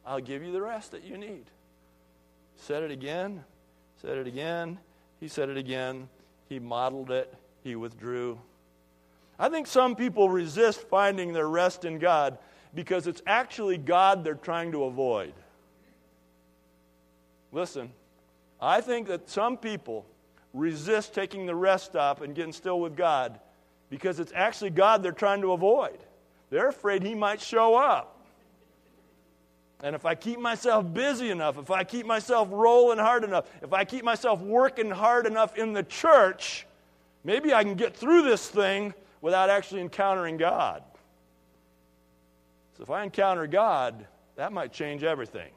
I'll 0.04 0.20
give 0.20 0.42
you 0.42 0.52
the 0.52 0.60
rest 0.60 0.90
that 0.90 1.04
you 1.04 1.16
need. 1.16 1.44
Said 2.56 2.82
it 2.82 2.90
again, 2.90 3.44
said 4.02 4.18
it 4.18 4.26
again. 4.26 4.78
He 5.20 5.28
said 5.28 5.48
it 5.48 5.56
again. 5.56 6.08
He 6.48 6.58
modeled 6.58 7.12
it. 7.12 7.32
He 7.62 7.76
withdrew. 7.76 8.38
I 9.38 9.48
think 9.48 9.68
some 9.68 9.94
people 9.94 10.28
resist 10.28 10.80
finding 10.88 11.32
their 11.32 11.48
rest 11.48 11.84
in 11.84 12.00
God 12.00 12.36
because 12.74 13.06
it's 13.06 13.22
actually 13.26 13.78
God 13.78 14.24
they're 14.24 14.34
trying 14.34 14.72
to 14.72 14.84
avoid. 14.84 15.32
Listen, 17.52 17.92
I 18.60 18.80
think 18.80 19.06
that 19.06 19.28
some 19.30 19.56
people 19.56 20.04
resist 20.52 21.14
taking 21.14 21.46
the 21.46 21.54
rest 21.54 21.86
stop 21.86 22.22
and 22.22 22.34
getting 22.34 22.52
still 22.52 22.80
with 22.80 22.96
God 22.96 23.38
because 23.88 24.18
it's 24.18 24.32
actually 24.34 24.70
God 24.70 25.02
they're 25.02 25.12
trying 25.12 25.42
to 25.42 25.52
avoid. 25.52 25.98
They're 26.52 26.68
afraid 26.68 27.02
He 27.02 27.14
might 27.14 27.40
show 27.40 27.76
up. 27.76 28.20
And 29.82 29.96
if 29.96 30.04
I 30.04 30.14
keep 30.14 30.38
myself 30.38 30.84
busy 30.92 31.30
enough, 31.30 31.56
if 31.56 31.70
I 31.70 31.82
keep 31.82 32.04
myself 32.04 32.48
rolling 32.50 32.98
hard 32.98 33.24
enough, 33.24 33.46
if 33.62 33.72
I 33.72 33.86
keep 33.86 34.04
myself 34.04 34.42
working 34.42 34.90
hard 34.90 35.26
enough 35.26 35.56
in 35.56 35.72
the 35.72 35.82
church, 35.82 36.66
maybe 37.24 37.54
I 37.54 37.64
can 37.64 37.74
get 37.74 37.96
through 37.96 38.24
this 38.24 38.46
thing 38.46 38.92
without 39.22 39.48
actually 39.48 39.80
encountering 39.80 40.36
God. 40.36 40.84
So 42.76 42.82
if 42.82 42.90
I 42.90 43.02
encounter 43.02 43.46
God, 43.46 44.06
that 44.36 44.52
might 44.52 44.74
change 44.74 45.04
everything. 45.04 45.52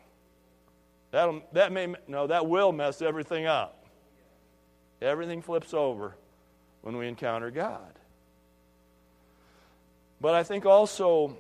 That'll, 1.11 1.41
that 1.51 1.73
may, 1.73 1.93
no, 2.07 2.25
that 2.27 2.47
will 2.47 2.71
mess 2.71 3.01
everything 3.01 3.47
up. 3.47 3.85
Everything 5.01 5.41
flips 5.41 5.73
over 5.73 6.15
when 6.83 6.95
we 6.95 7.09
encounter 7.09 7.51
God. 7.51 7.99
But 10.21 10.33
I 10.33 10.43
think 10.43 10.65
also 10.65 11.37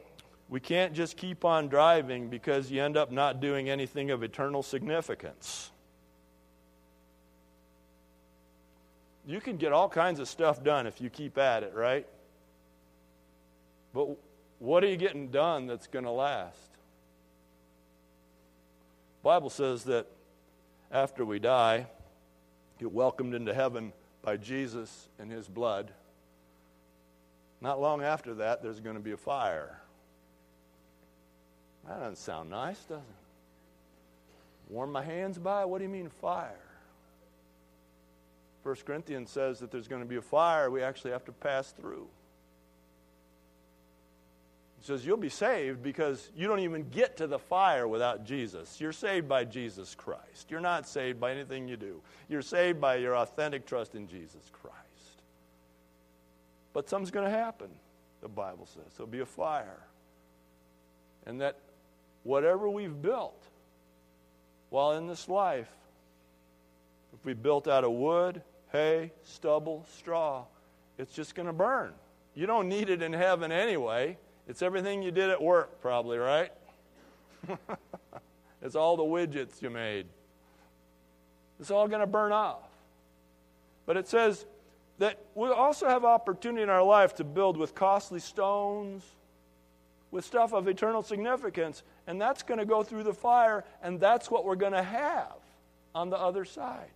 we 0.49 0.59
can't 0.59 0.93
just 0.93 1.17
keep 1.17 1.45
on 1.45 1.67
driving 1.69 2.29
because 2.29 2.69
you 2.69 2.83
end 2.83 2.97
up 2.97 3.11
not 3.11 3.39
doing 3.39 3.69
anything 3.69 4.11
of 4.11 4.23
eternal 4.23 4.63
significance. 4.63 5.71
you 9.27 9.41
can 9.41 9.57
get 9.57 9.73
all 9.73 9.89
kinds 9.89 10.19
of 10.19 10.27
stuff 10.27 10.63
done 10.63 10.85
if 10.87 11.01
you 11.01 11.09
keep 11.09 11.37
at 11.37 11.63
it, 11.63 11.73
right? 11.73 12.05
But 13.93 14.09
what 14.59 14.83
are 14.83 14.87
you 14.87 14.97
getting 14.97 15.29
done 15.29 15.67
that's 15.67 15.87
going 15.87 16.05
to 16.05 16.11
last? 16.11 16.57
Bible 19.23 19.49
says 19.49 19.85
that 19.85 20.05
after 20.91 21.25
we 21.25 21.39
die, 21.39 21.87
get 22.79 22.91
welcomed 22.91 23.33
into 23.33 23.53
heaven 23.53 23.93
by 24.21 24.37
Jesus 24.37 25.07
and 25.17 25.31
his 25.31 25.47
blood. 25.47 25.91
Not 27.61 27.81
long 27.81 28.03
after 28.03 28.33
that, 28.35 28.61
there's 28.61 28.79
going 28.79 28.95
to 28.95 29.01
be 29.01 29.11
a 29.11 29.17
fire. 29.17 29.79
That 31.87 31.99
doesn't 31.99 32.17
sound 32.17 32.49
nice, 32.49 32.79
does 32.85 32.99
it? 32.99 33.03
Warm 34.69 34.91
my 34.91 35.03
hands 35.03 35.37
by? 35.37 35.65
What 35.65 35.77
do 35.77 35.83
you 35.83 35.89
mean 35.89 36.09
fire? 36.09 36.59
First 38.63 38.85
Corinthians 38.85 39.29
says 39.29 39.59
that 39.59 39.69
there's 39.69 39.87
going 39.87 40.01
to 40.01 40.07
be 40.07 40.15
a 40.15 40.21
fire 40.21 40.71
we 40.71 40.81
actually 40.81 41.11
have 41.11 41.23
to 41.25 41.31
pass 41.31 41.71
through. 41.71 42.07
He 44.79 44.87
says 44.87 45.05
you'll 45.05 45.17
be 45.17 45.29
saved 45.29 45.83
because 45.83 46.31
you 46.35 46.47
don't 46.47 46.59
even 46.59 46.89
get 46.89 47.17
to 47.17 47.27
the 47.27 47.37
fire 47.37 47.87
without 47.87 48.25
Jesus. 48.25 48.81
You're 48.81 48.91
saved 48.91 49.27
by 49.27 49.45
Jesus 49.45 49.93
Christ. 49.93 50.49
You're 50.49 50.61
not 50.61 50.87
saved 50.87 51.19
by 51.19 51.31
anything 51.31 51.67
you 51.67 51.77
do. 51.77 52.01
You're 52.27 52.41
saved 52.41 52.81
by 52.81 52.95
your 52.95 53.15
authentic 53.15 53.67
trust 53.67 53.93
in 53.93 54.07
Jesus 54.07 54.49
Christ. 54.51 54.84
But 56.75 56.89
something's 56.89 57.09
going 57.09 57.23
to 57.23 57.31
happen, 57.31 57.69
the 58.21 58.27
Bible 58.27 58.65
says. 58.65 58.83
There'll 58.97 59.09
be 59.09 59.21
a 59.21 59.25
fire. 59.25 59.79
And 61.25 61.39
that 61.39 61.57
whatever 62.23 62.69
we've 62.69 63.01
built 63.01 63.41
while 64.71 64.91
in 64.91 65.07
this 65.07 65.29
life, 65.29 65.71
if 67.13 67.25
we 67.25 67.33
built 67.33 67.69
out 67.69 67.85
of 67.85 67.93
wood, 67.93 68.41
hay, 68.73 69.13
stubble, 69.23 69.85
straw, 69.95 70.43
it's 70.97 71.13
just 71.13 71.33
going 71.33 71.47
to 71.47 71.53
burn. 71.53 71.93
You 72.33 72.45
don't 72.45 72.67
need 72.67 72.89
it 72.89 73.01
in 73.01 73.13
heaven 73.13 73.53
anyway. 73.53 74.17
It's 74.45 74.61
everything 74.61 75.01
you 75.01 75.11
did 75.11 75.29
at 75.29 75.41
work, 75.41 75.81
probably, 75.81 76.17
right? 76.17 76.51
it's 78.61 78.75
all 78.75 78.97
the 78.97 79.03
widgets 79.03 79.61
you 79.61 79.69
made. 79.69 80.07
It's 81.61 81.71
all 81.71 81.87
going 81.87 82.01
to 82.01 82.07
burn 82.07 82.33
off. 82.33 82.67
But 83.85 83.95
it 83.95 84.09
says 84.09 84.45
that 84.97 85.19
we 85.33 85.49
also 85.49 85.87
have 85.87 86.05
opportunity 86.05 86.63
in 86.63 86.69
our 86.69 86.83
life 86.83 87.15
to 87.15 87.23
build 87.23 87.57
with 87.57 87.75
costly 87.75 88.19
stones, 88.19 89.03
with 90.11 90.23
stuff 90.23 90.53
of 90.53 90.67
eternal 90.67 91.03
significance, 91.03 91.83
and 92.07 92.21
that's 92.21 92.43
going 92.43 92.59
to 92.59 92.65
go 92.65 92.83
through 92.83 93.03
the 93.03 93.13
fire, 93.13 93.65
and 93.83 93.99
that's 93.99 94.31
what 94.31 94.45
we're 94.45 94.55
going 94.55 94.73
to 94.73 94.83
have 94.83 95.33
on 95.93 96.09
the 96.09 96.17
other 96.17 96.45
side. 96.45 96.91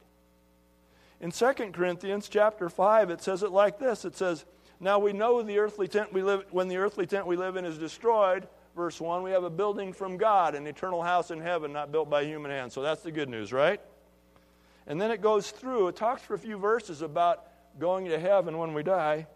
In 1.20 1.32
2 1.32 1.54
Corinthians 1.74 2.30
chapter 2.30 2.70
5, 2.70 3.10
it 3.10 3.22
says 3.22 3.44
it 3.44 3.52
like 3.52 3.78
this. 3.78 4.06
It 4.06 4.16
says, 4.16 4.46
Now 4.80 5.00
we 5.00 5.12
know 5.12 5.42
the 5.42 5.60
earthly 5.60 5.90
tent 5.90 6.14
we 6.14 6.24
live 6.24 6.46
when 6.52 6.70
the 6.70 6.78
earthly 6.78 7.06
tent 7.06 7.28
we 7.28 7.36
live 7.36 7.58
in 7.58 7.66
is 7.66 7.78
destroyed, 7.78 8.48
verse 8.76 9.02
1, 9.02 9.24
we 9.24 9.32
have 9.32 9.44
a 9.44 9.50
building 9.50 9.92
from 9.92 10.16
God, 10.16 10.56
an 10.56 10.66
eternal 10.66 11.04
house 11.04 11.32
in 11.32 11.42
heaven, 11.42 11.74
not 11.74 11.92
built 11.92 12.10
by 12.10 12.24
human 12.24 12.52
hands. 12.52 12.74
So 12.74 12.82
that's 12.82 13.02
the 13.02 13.12
good 13.12 13.28
news, 13.28 13.52
right? 13.52 13.82
And 14.88 15.02
then 15.02 15.12
it 15.12 15.22
goes 15.22 15.52
through, 15.52 15.90
it 15.90 15.98
talks 15.98 16.22
for 16.22 16.34
a 16.34 16.40
few 16.40 16.58
verses 16.58 17.02
about 17.02 17.46
going 17.78 18.06
to 18.08 18.20
heaven 18.20 18.58
when 18.58 18.74
we 18.74 18.84
die. 18.84 19.28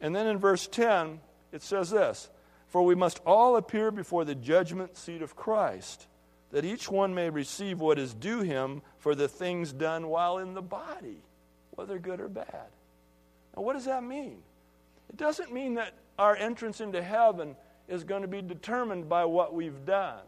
And 0.00 0.14
then 0.14 0.26
in 0.26 0.38
verse 0.38 0.66
10, 0.66 1.20
it 1.52 1.62
says 1.62 1.90
this 1.90 2.28
For 2.68 2.82
we 2.82 2.94
must 2.94 3.20
all 3.26 3.56
appear 3.56 3.90
before 3.90 4.24
the 4.24 4.34
judgment 4.34 4.96
seat 4.96 5.22
of 5.22 5.36
Christ, 5.36 6.06
that 6.52 6.64
each 6.64 6.90
one 6.90 7.14
may 7.14 7.30
receive 7.30 7.80
what 7.80 7.98
is 7.98 8.14
due 8.14 8.40
him 8.40 8.82
for 8.98 9.14
the 9.14 9.28
things 9.28 9.72
done 9.72 10.08
while 10.08 10.38
in 10.38 10.54
the 10.54 10.62
body 10.62 11.22
whether 11.80 11.98
good 11.98 12.20
or 12.20 12.28
bad. 12.28 12.66
Now, 13.56 13.62
what 13.62 13.72
does 13.72 13.86
that 13.86 14.04
mean? 14.04 14.36
It 15.08 15.16
doesn't 15.16 15.50
mean 15.50 15.74
that 15.74 15.94
our 16.18 16.36
entrance 16.36 16.82
into 16.82 17.02
heaven 17.02 17.56
is 17.88 18.04
going 18.04 18.20
to 18.20 18.28
be 18.28 18.42
determined 18.42 19.08
by 19.08 19.24
what 19.24 19.54
we've 19.54 19.86
done. 19.86 20.20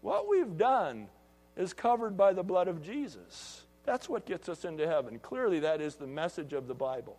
What 0.00 0.28
we've 0.28 0.56
done 0.56 1.08
is 1.56 1.72
covered 1.72 2.16
by 2.16 2.34
the 2.34 2.44
blood 2.44 2.68
of 2.68 2.82
Jesus. 2.82 3.65
That's 3.86 4.08
what 4.08 4.26
gets 4.26 4.48
us 4.48 4.64
into 4.64 4.86
heaven. 4.86 5.18
Clearly, 5.20 5.60
that 5.60 5.80
is 5.80 5.94
the 5.94 6.06
message 6.06 6.52
of 6.52 6.66
the 6.66 6.74
Bible. 6.74 7.16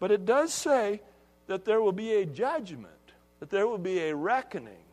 But 0.00 0.10
it 0.10 0.26
does 0.26 0.52
say 0.52 1.00
that 1.46 1.64
there 1.64 1.80
will 1.80 1.92
be 1.92 2.14
a 2.14 2.26
judgment, 2.26 2.92
that 3.38 3.50
there 3.50 3.68
will 3.68 3.78
be 3.78 4.00
a 4.00 4.14
reckoning, 4.14 4.84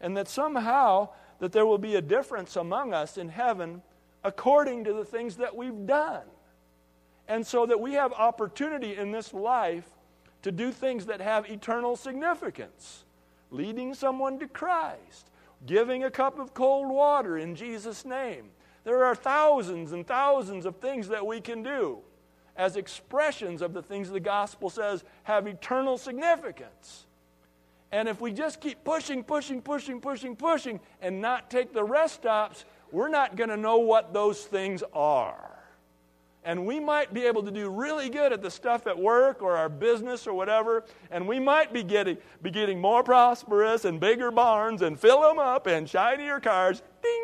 and 0.00 0.16
that 0.16 0.28
somehow 0.28 1.08
that 1.38 1.52
there 1.52 1.64
will 1.64 1.78
be 1.78 1.94
a 1.94 2.02
difference 2.02 2.56
among 2.56 2.92
us 2.92 3.16
in 3.16 3.28
heaven 3.28 3.80
according 4.24 4.84
to 4.84 4.92
the 4.92 5.04
things 5.04 5.36
that 5.36 5.54
we've 5.54 5.86
done. 5.86 6.24
And 7.28 7.46
so 7.46 7.66
that 7.66 7.80
we 7.80 7.92
have 7.92 8.12
opportunity 8.12 8.96
in 8.96 9.12
this 9.12 9.32
life 9.32 9.88
to 10.42 10.50
do 10.50 10.72
things 10.72 11.06
that 11.06 11.20
have 11.20 11.48
eternal 11.48 11.94
significance. 11.94 13.04
Leading 13.50 13.94
someone 13.94 14.38
to 14.40 14.48
Christ, 14.48 15.30
giving 15.64 16.04
a 16.04 16.10
cup 16.10 16.38
of 16.38 16.54
cold 16.54 16.88
water 16.88 17.38
in 17.38 17.54
Jesus' 17.54 18.04
name. 18.04 18.50
There 18.88 19.04
are 19.04 19.14
thousands 19.14 19.92
and 19.92 20.06
thousands 20.06 20.64
of 20.64 20.76
things 20.76 21.08
that 21.08 21.26
we 21.26 21.42
can 21.42 21.62
do 21.62 21.98
as 22.56 22.76
expressions 22.76 23.60
of 23.60 23.74
the 23.74 23.82
things 23.82 24.08
the 24.08 24.18
gospel 24.18 24.70
says 24.70 25.04
have 25.24 25.46
eternal 25.46 25.98
significance. 25.98 27.04
And 27.92 28.08
if 28.08 28.22
we 28.22 28.32
just 28.32 28.62
keep 28.62 28.82
pushing, 28.84 29.22
pushing, 29.22 29.60
pushing, 29.60 30.00
pushing, 30.00 30.34
pushing, 30.34 30.80
and 31.02 31.20
not 31.20 31.50
take 31.50 31.74
the 31.74 31.84
rest 31.84 32.14
stops, 32.14 32.64
we're 32.90 33.10
not 33.10 33.36
going 33.36 33.50
to 33.50 33.58
know 33.58 33.76
what 33.76 34.14
those 34.14 34.44
things 34.44 34.82
are 34.94 35.48
and 36.44 36.64
we 36.64 36.80
might 36.80 37.12
be 37.12 37.26
able 37.26 37.42
to 37.42 37.50
do 37.50 37.68
really 37.68 38.08
good 38.08 38.32
at 38.32 38.40
the 38.40 38.50
stuff 38.50 38.86
at 38.86 38.98
work 38.98 39.42
or 39.42 39.54
our 39.54 39.68
business 39.68 40.26
or 40.26 40.32
whatever, 40.32 40.82
and 41.10 41.28
we 41.28 41.38
might 41.38 41.74
be 41.74 41.82
getting, 41.82 42.16
be 42.40 42.50
getting 42.50 42.80
more 42.80 43.02
prosperous 43.02 43.84
and 43.84 44.00
bigger 44.00 44.30
barns 44.30 44.80
and 44.80 44.98
fill 44.98 45.20
them 45.20 45.38
up 45.38 45.66
and 45.66 45.86
shinier 45.86 46.40
cars. 46.40 46.80
Ding! 47.02 47.17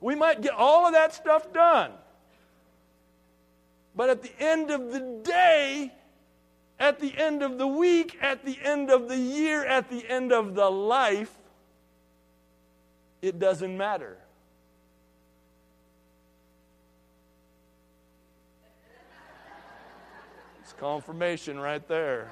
We 0.00 0.14
might 0.14 0.40
get 0.40 0.52
all 0.52 0.86
of 0.86 0.92
that 0.92 1.14
stuff 1.14 1.52
done. 1.52 1.92
But 3.94 4.10
at 4.10 4.22
the 4.22 4.30
end 4.38 4.70
of 4.70 4.92
the 4.92 5.20
day, 5.24 5.92
at 6.78 7.00
the 7.00 7.16
end 7.16 7.42
of 7.42 7.58
the 7.58 7.66
week, 7.66 8.16
at 8.20 8.44
the 8.44 8.56
end 8.62 8.90
of 8.90 9.08
the 9.08 9.16
year, 9.16 9.64
at 9.64 9.90
the 9.90 10.08
end 10.08 10.32
of 10.32 10.54
the 10.54 10.70
life, 10.70 11.34
it 13.20 13.38
doesn't 13.40 13.76
matter. 13.76 14.16
It's 20.62 20.72
confirmation 20.74 21.58
right 21.58 21.86
there. 21.88 22.30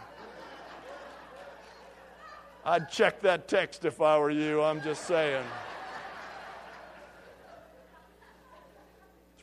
I'd 2.65 2.91
check 2.91 3.23
that 3.23 3.49
text 3.49 3.85
if 3.85 4.01
I 4.01 4.19
were 4.19 4.31
you, 4.31 4.63
I'm 4.63 4.83
just 4.83 5.05
saying. 5.07 5.45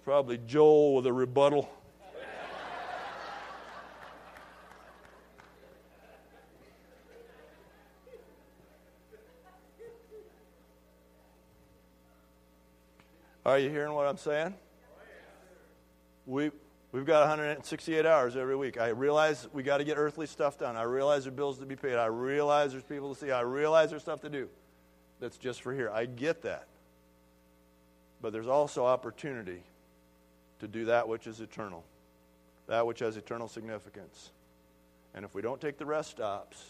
Probably 0.04 0.40
Joel 0.48 0.96
with 0.96 1.08
a 1.08 1.14
rebuttal. 1.14 1.70
Are 13.46 13.60
you 13.60 13.70
hearing 13.70 13.94
what 13.94 14.08
I'm 14.08 14.18
saying? 14.18 14.54
We, 16.26 16.52
We've 16.94 17.08
got 17.08 17.22
168 17.22 18.06
hours 18.06 18.36
every 18.38 18.56
week. 18.56 18.80
I 18.80 18.90
realize 18.90 19.48
we 19.52 19.64
got 19.64 19.80
to 19.80 19.84
get 19.84 19.98
earthly 19.98 20.28
stuff 20.28 20.60
done. 20.60 20.78
I 20.78 20.84
realize 20.84 21.24
there 21.24 21.34
are 21.34 21.36
bills 21.36 21.58
to 21.58 21.66
be 21.66 21.76
paid. 21.76 21.96
I 21.96 22.06
realize 22.06 22.72
there's 22.72 22.84
people 22.84 23.16
to 23.16 23.20
see. 23.20 23.32
I 23.32 23.42
realize 23.42 23.90
there's 23.90 24.04
stuff 24.04 24.22
to 24.22 24.30
do 24.30 24.48
that's 25.20 25.38
just 25.38 25.64
for 25.64 25.74
here. 25.74 25.90
I 25.90 26.06
get 26.06 26.44
that. 26.44 26.68
But 28.22 28.32
there's 28.32 28.48
also 28.48 28.86
opportunity 28.86 29.64
to 30.64 30.68
do 30.70 30.86
that 30.86 31.10
which 31.10 31.28
is 31.28 31.42
eternal, 31.42 31.84
that 32.68 32.88
which 32.88 33.00
has 33.00 33.18
eternal 33.18 33.50
significance. 33.50 34.32
And 35.14 35.26
if 35.26 35.36
we 35.36 35.42
don't 35.42 35.60
take 35.60 35.78
the 35.78 35.86
rest 35.86 36.12
stops, 36.12 36.64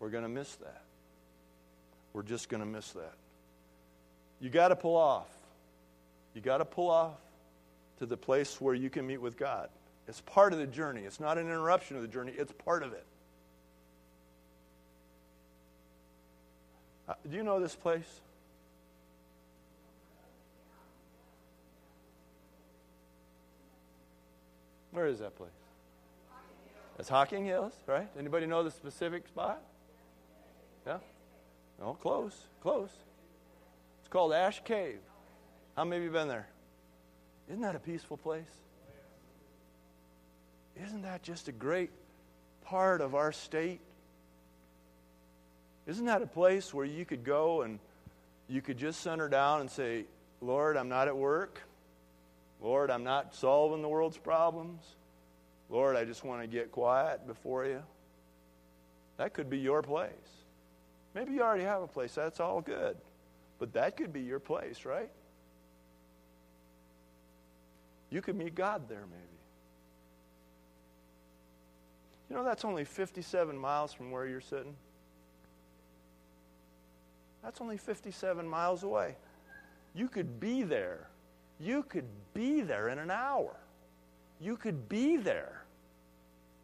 we're 0.00 0.08
going 0.08 0.22
to 0.22 0.28
miss 0.28 0.54
that. 0.56 0.82
We're 2.14 2.22
just 2.22 2.48
going 2.48 2.62
to 2.62 2.66
miss 2.66 2.92
that. 2.92 3.12
You 4.40 4.48
got 4.48 4.68
to 4.68 4.76
pull 4.76 4.96
off. 4.96 5.28
You 6.34 6.40
got 6.40 6.58
to 6.58 6.64
pull 6.64 6.88
off 6.90 7.18
to 7.98 8.06
the 8.06 8.16
place 8.16 8.58
where 8.58 8.74
you 8.74 8.88
can 8.88 9.06
meet 9.06 9.20
with 9.20 9.36
God. 9.36 9.68
It's 10.08 10.22
part 10.22 10.54
of 10.54 10.58
the 10.58 10.66
journey. 10.66 11.02
It's 11.02 11.20
not 11.20 11.36
an 11.36 11.44
interruption 11.44 11.96
of 11.96 12.02
the 12.02 12.08
journey, 12.08 12.32
it's 12.34 12.52
part 12.64 12.82
of 12.82 12.94
it. 12.94 13.04
Uh, 17.06 17.14
do 17.30 17.36
you 17.36 17.42
know 17.42 17.60
this 17.60 17.74
place? 17.74 18.20
Where 24.96 25.08
is 25.08 25.18
that 25.18 25.36
place? 25.36 25.50
It's 26.98 27.10
Hocking 27.10 27.44
Hills, 27.44 27.74
right? 27.84 28.08
Anybody 28.18 28.46
know 28.46 28.62
the 28.62 28.70
specific 28.70 29.28
spot? 29.28 29.60
Yeah? 30.86 31.00
No, 31.78 31.92
close, 32.00 32.34
close. 32.62 32.88
It's 34.00 34.08
called 34.08 34.32
Ash 34.32 34.62
Cave. 34.64 35.00
How 35.76 35.84
many 35.84 35.98
of 35.98 36.04
you 36.04 36.10
been 36.10 36.28
there? 36.28 36.48
Isn't 37.46 37.60
that 37.60 37.76
a 37.76 37.78
peaceful 37.78 38.16
place? 38.16 38.48
isn't 40.82 41.02
that 41.02 41.22
just 41.22 41.48
a 41.48 41.52
great 41.52 41.90
part 42.64 43.02
of 43.02 43.14
our 43.14 43.32
state? 43.32 43.80
Isn't 45.86 46.06
that 46.06 46.22
a 46.22 46.26
place 46.26 46.72
where 46.72 46.86
you 46.86 47.04
could 47.04 47.22
go 47.22 47.60
and 47.60 47.80
you 48.48 48.62
could 48.62 48.78
just 48.78 49.02
center 49.02 49.28
down 49.28 49.60
and 49.60 49.70
say, 49.70 50.06
Lord, 50.40 50.78
I'm 50.78 50.88
not 50.88 51.06
at 51.06 51.16
work. 51.18 51.60
Lord, 52.60 52.90
I'm 52.90 53.04
not 53.04 53.34
solving 53.34 53.82
the 53.82 53.88
world's 53.88 54.16
problems. 54.16 54.82
Lord, 55.68 55.96
I 55.96 56.04
just 56.04 56.24
want 56.24 56.42
to 56.42 56.46
get 56.46 56.72
quiet 56.72 57.26
before 57.26 57.66
you. 57.66 57.82
That 59.16 59.34
could 59.34 59.50
be 59.50 59.58
your 59.58 59.82
place. 59.82 60.10
Maybe 61.14 61.32
you 61.32 61.42
already 61.42 61.64
have 61.64 61.82
a 61.82 61.86
place. 61.86 62.14
That's 62.14 62.40
all 62.40 62.60
good. 62.60 62.96
But 63.58 63.72
that 63.72 63.96
could 63.96 64.12
be 64.12 64.20
your 64.20 64.38
place, 64.38 64.84
right? 64.84 65.10
You 68.10 68.20
could 68.20 68.36
meet 68.36 68.54
God 68.54 68.88
there, 68.88 69.04
maybe. 69.10 69.22
You 72.28 72.36
know, 72.36 72.44
that's 72.44 72.64
only 72.64 72.84
57 72.84 73.56
miles 73.56 73.92
from 73.92 74.10
where 74.10 74.26
you're 74.26 74.40
sitting. 74.40 74.74
That's 77.42 77.60
only 77.60 77.76
57 77.76 78.46
miles 78.46 78.82
away. 78.82 79.16
You 79.94 80.08
could 80.08 80.40
be 80.40 80.62
there. 80.62 81.08
You 81.58 81.82
could 81.82 82.06
be 82.34 82.60
there 82.60 82.88
in 82.88 82.98
an 82.98 83.10
hour. 83.10 83.56
You 84.40 84.56
could 84.56 84.88
be 84.88 85.16
there. 85.16 85.64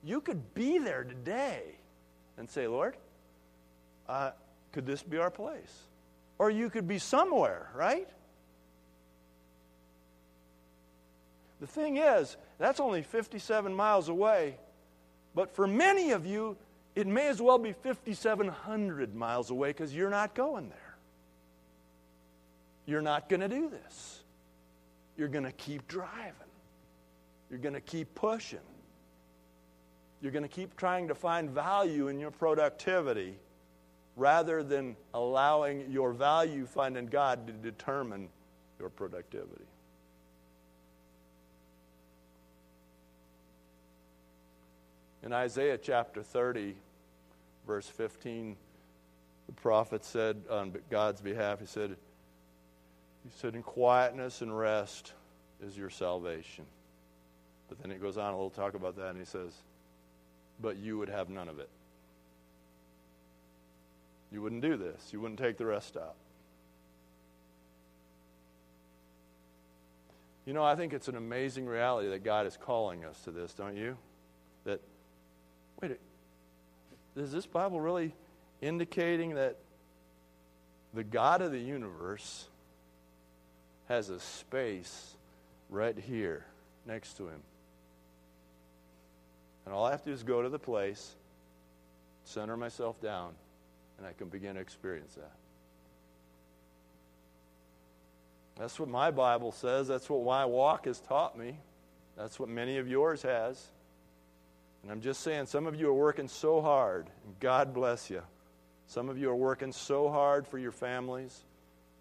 You 0.05 0.21
could 0.21 0.55
be 0.55 0.79
there 0.79 1.05
today 1.05 1.63
and 2.37 2.49
say, 2.49 2.67
Lord, 2.67 2.97
uh, 4.09 4.33
could 4.73 4.87
this 4.87 5.03
be 5.03 5.19
our 5.19 5.31
place? 5.31 5.83
Or 6.39 6.51
you 6.51 6.71
could 6.71 6.89
be 6.89 6.99
somewhere, 6.99 7.71
right? 7.75 8.09
The 11.61 11.67
thing 11.67 11.99
is, 11.99 12.37
that's 12.59 12.81
only 12.81 13.03
57 13.03 13.73
miles 13.73 14.09
away. 14.09 14.57
But 15.35 15.55
for 15.55 15.67
many 15.67 16.11
of 16.11 16.27
you, 16.27 16.57
it 16.95 17.07
may 17.07 17.29
as 17.29 17.41
well 17.41 17.59
be 17.59 17.73
5,700 17.73 19.15
miles 19.15 19.51
away 19.51 19.69
because 19.69 19.95
you're 19.95 20.11
not 20.11 20.35
going 20.35 20.69
there. 20.69 20.97
You're 22.85 23.03
not 23.03 23.29
going 23.29 23.41
to 23.41 23.49
do 23.49 23.71
this. 23.71 24.22
You're 25.17 25.29
going 25.29 25.45
to 25.45 25.53
keep 25.53 25.87
driving. 25.89 26.33
You're 27.51 27.59
going 27.59 27.75
to 27.75 27.81
keep 27.81 28.15
pushing. 28.15 28.59
You're 30.21 30.33
going 30.33 30.45
to 30.45 30.49
keep 30.49 30.77
trying 30.77 31.09
to 31.09 31.15
find 31.15 31.51
value 31.51 32.09
in 32.09 32.19
your 32.19 32.31
productivity 32.31 33.35
rather 34.17 34.63
than 34.63 34.97
allowing 35.15 35.91
your 35.91 36.13
value 36.13 36.67
finding 36.67 37.07
God 37.07 37.47
to 37.47 37.53
determine 37.53 38.29
your 38.79 38.89
productivity. 38.89 39.65
In 45.25 45.33
Isaiah 45.33 45.79
chapter 45.79 46.23
30, 46.23 46.75
verse 47.67 47.87
15, 47.87 48.57
the 49.47 49.53
prophet 49.53 50.05
said 50.05 50.43
on 50.51 50.75
God's 50.91 51.21
behalf, 51.21 51.61
he 51.61 51.67
said, 51.67 51.97
he 53.25 53.31
said, 53.37 53.55
in 53.55 53.63
quietness 53.63 54.43
and 54.43 54.57
rest 54.57 55.13
is 55.65 55.77
your 55.77 55.91
salvation. 55.91 56.65
But 57.69 57.81
then 57.81 57.91
it 57.91 58.01
goes 58.03 58.19
on 58.19 58.33
a 58.33 58.37
little 58.37 58.51
talk 58.51 58.75
about 58.75 58.97
that, 58.97 59.11
and 59.11 59.19
he 59.19 59.25
says, 59.25 59.53
but 60.61 60.77
you 60.77 60.99
would 60.99 61.09
have 61.09 61.29
none 61.31 61.49
of 61.49 61.59
it. 61.59 61.69
You 64.31 64.43
wouldn't 64.43 64.63
do 64.63 64.77
this. 64.77 65.09
You 65.13 65.21
wouldn't 65.21 65.39
take 65.39 65.57
the 65.57 65.67
rest 65.67 65.97
out. 65.97 66.15
You 70.47 70.53
know, 70.53 70.65
I 70.65 70.75
think 70.75 70.93
it's 70.93 71.09
an 71.09 71.17
amazing 71.17 71.67
reality 71.67 72.09
that 72.09 72.25
God 72.25 72.47
is 72.47 72.57
calling 72.57 73.05
us 73.05 73.19
to 73.25 73.31
this, 73.31 73.53
don't 73.53 73.77
you? 73.77 73.97
That, 74.65 74.81
wait, 75.81 75.99
is 77.15 77.31
this 77.31 77.47
Bible 77.47 77.81
really 77.81 78.13
indicating 78.61 79.35
that 79.35 79.59
the 80.95 81.05
God 81.05 81.43
of 81.43 81.53
the 81.53 81.61
universe 81.61 82.49
has 83.89 84.09
a 84.09 84.21
space 84.21 85.15
right 85.71 85.97
here 85.97 86.45
next 86.87 87.15
to 87.19 87.29
him. 87.29 87.41
And 89.65 89.75
all 89.75 89.85
I 89.85 89.91
have 89.93 90.03
to 90.03 90.11
do 90.11 90.15
is 90.15 90.23
go 90.23 90.43
to 90.43 90.49
the 90.49 90.59
place, 90.59 91.15
center 92.25 92.57
myself 92.57 93.01
down, 93.01 93.33
and 93.99 94.07
I 94.07 94.13
can 94.13 94.29
begin 94.29 94.55
to 94.55 94.61
experience 94.61 95.15
that. 95.15 95.33
That's 98.59 98.79
what 98.79 98.89
my 98.89 99.11
Bible 99.11 99.53
says. 99.53 99.89
That's 99.89 100.11
what 100.11 100.25
my 100.25 100.45
walk 100.45 100.87
has 100.87 101.01
taught 101.01 101.39
me. 101.39 101.57
That's 102.17 102.39
what 102.39 102.49
many 102.49 102.79
of 102.79 102.89
yours 102.89 103.23
has. 103.23 103.65
And 104.83 104.91
I'm 104.91 105.01
just 105.01 105.21
saying, 105.21 105.47
some 105.47 105.67
of 105.67 105.79
you 105.79 105.89
are 105.89 105.95
working 105.95 106.29
so 106.29 106.61
hard, 106.61 107.07
and 107.25 107.39
God 107.41 107.73
bless 107.73 108.11
you. 108.11 108.23
Some 108.89 109.09
of 109.09 109.17
you 109.17 109.31
are 109.31 109.37
working 109.37 109.73
so 109.73 110.11
hard 110.11 110.47
for 110.47 110.59
your 110.59 110.73
families. 110.73 111.45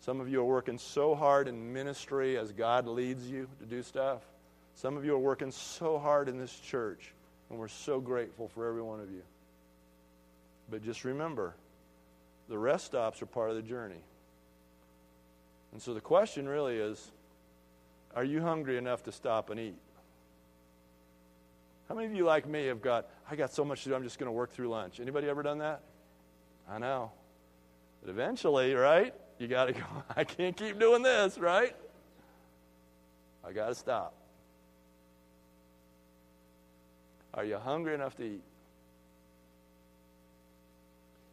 Some 0.01 0.19
of 0.19 0.27
you 0.27 0.41
are 0.41 0.45
working 0.45 0.79
so 0.79 1.13
hard 1.13 1.47
in 1.47 1.73
ministry 1.73 2.37
as 2.37 2.51
God 2.51 2.87
leads 2.87 3.29
you 3.29 3.47
to 3.59 3.65
do 3.65 3.83
stuff. 3.83 4.21
Some 4.73 4.97
of 4.97 5.05
you 5.05 5.13
are 5.13 5.19
working 5.19 5.51
so 5.51 5.99
hard 5.99 6.27
in 6.27 6.39
this 6.39 6.53
church, 6.59 7.13
and 7.49 7.59
we're 7.59 7.67
so 7.67 7.99
grateful 7.99 8.47
for 8.47 8.67
every 8.67 8.81
one 8.81 8.99
of 8.99 9.11
you. 9.11 9.21
But 10.71 10.83
just 10.83 11.03
remember, 11.03 11.53
the 12.49 12.57
rest 12.57 12.85
stops 12.85 13.21
are 13.21 13.27
part 13.27 13.51
of 13.51 13.55
the 13.55 13.61
journey. 13.61 14.01
And 15.71 15.79
so 15.79 15.93
the 15.93 16.01
question 16.01 16.49
really 16.49 16.77
is 16.77 17.11
are 18.15 18.23
you 18.23 18.41
hungry 18.41 18.77
enough 18.77 19.03
to 19.03 19.11
stop 19.11 19.51
and 19.51 19.59
eat? 19.59 19.77
How 21.87 21.95
many 21.95 22.07
of 22.07 22.13
you, 22.13 22.25
like 22.25 22.47
me, 22.47 22.65
have 22.67 22.81
got, 22.81 23.07
I 23.29 23.35
got 23.35 23.53
so 23.53 23.63
much 23.63 23.83
to 23.83 23.89
do, 23.89 23.95
I'm 23.95 24.03
just 24.03 24.17
going 24.17 24.27
to 24.27 24.33
work 24.33 24.51
through 24.51 24.69
lunch? 24.69 24.99
Anybody 24.99 25.29
ever 25.29 25.43
done 25.43 25.59
that? 25.59 25.81
I 26.69 26.79
know. 26.79 27.11
But 28.01 28.09
eventually, 28.09 28.73
right? 28.73 29.13
You 29.41 29.47
got 29.47 29.65
to 29.65 29.73
go, 29.73 29.83
I 30.15 30.23
can't 30.23 30.55
keep 30.55 30.79
doing 30.79 31.01
this, 31.01 31.37
right? 31.37 31.75
I 33.43 33.51
got 33.51 33.69
to 33.69 33.75
stop. 33.75 34.13
Are 37.33 37.43
you 37.43 37.57
hungry 37.57 37.95
enough 37.95 38.15
to 38.17 38.23
eat? 38.23 38.43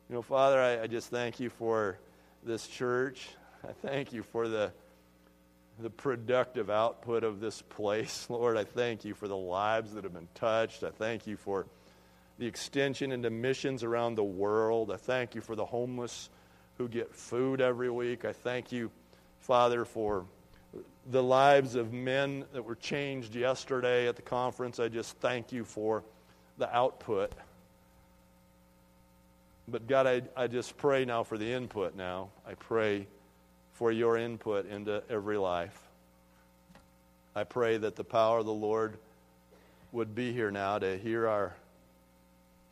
You 0.09 0.15
know, 0.15 0.23
Father, 0.23 0.59
I, 0.59 0.83
I 0.83 0.87
just 0.87 1.11
thank 1.11 1.39
you 1.39 1.51
for 1.51 1.99
this 2.43 2.67
church. 2.67 3.29
I 3.63 3.73
thank 3.73 4.13
you 4.13 4.23
for 4.23 4.49
the, 4.49 4.73
the 5.81 5.91
productive 5.91 6.71
output 6.71 7.25
of 7.25 7.41
this 7.41 7.61
place. 7.61 8.27
Lord, 8.31 8.57
I 8.57 8.65
thank 8.65 9.05
you 9.05 9.15
for 9.15 9.29
the 9.29 9.37
lives 9.37 9.93
that 9.93 10.05
have 10.05 10.15
been 10.15 10.29
touched. 10.35 10.83
I 10.83 10.91
thank 10.91 11.27
you 11.27 11.37
for 11.37 11.67
the 12.39 12.47
extension 12.47 13.13
into 13.13 13.29
missions 13.29 13.83
around 13.83 14.15
the 14.15 14.25
world. 14.25 14.91
I 14.93 14.97
thank 14.97 15.35
you 15.35 15.41
for 15.41 15.57
the 15.57 15.67
homeless 15.67 16.31
who 16.79 16.89
get 16.89 17.13
food 17.15 17.61
every 17.61 17.91
week. 17.91 18.25
I 18.25 18.33
thank 18.33 18.73
you, 18.73 18.91
Father, 19.41 19.85
for 19.85 20.25
the 21.11 21.23
lives 21.23 21.75
of 21.75 21.93
men 21.93 22.45
that 22.53 22.63
were 22.63 22.77
changed 22.77 23.35
yesterday 23.35 24.09
at 24.09 24.17
the 24.17 24.23
conference. 24.23 24.79
I 24.79 24.89
just 24.89 25.17
thank 25.19 25.53
you 25.53 25.65
for 25.65 26.05
the 26.57 26.75
output. 26.75 27.33
But 29.67 29.87
God, 29.87 30.07
I, 30.07 30.23
I 30.37 30.47
just 30.47 30.77
pray 30.77 31.05
now 31.05 31.25
for 31.25 31.37
the 31.37 31.53
input 31.53 31.95
now. 31.95 32.31
I 32.47 32.55
pray 32.55 33.07
for 33.75 33.93
your 33.93 34.17
input 34.17 34.67
into 34.67 35.03
every 35.11 35.37
life. 35.37 35.79
I 37.35 37.45
pray 37.45 37.77
that 37.77 37.97
the 37.97 38.05
power 38.05 38.39
of 38.39 38.47
the 38.47 38.53
Lord 38.53 38.99
would 39.93 40.15
be 40.15 40.33
here 40.33 40.51
now 40.51 40.79
to 40.79 40.99
hear 40.99 41.27
our 41.27 41.55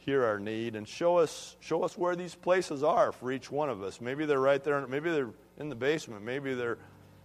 hear 0.06 0.24
our 0.24 0.38
need 0.38 0.76
and 0.76 0.86
show 0.88 1.18
us 1.18 1.56
show 1.60 1.82
us 1.82 1.98
where 1.98 2.14
these 2.14 2.34
places 2.34 2.82
are 2.84 3.10
for 3.10 3.32
each 3.32 3.50
one 3.50 3.68
of 3.68 3.82
us. 3.82 4.00
Maybe 4.00 4.24
they're 4.24 4.40
right 4.40 4.62
there. 4.62 4.86
Maybe 4.86 5.10
they're 5.10 5.30
in 5.58 5.68
the 5.68 5.74
basement. 5.74 6.22
Maybe 6.22 6.54
they're 6.54 6.78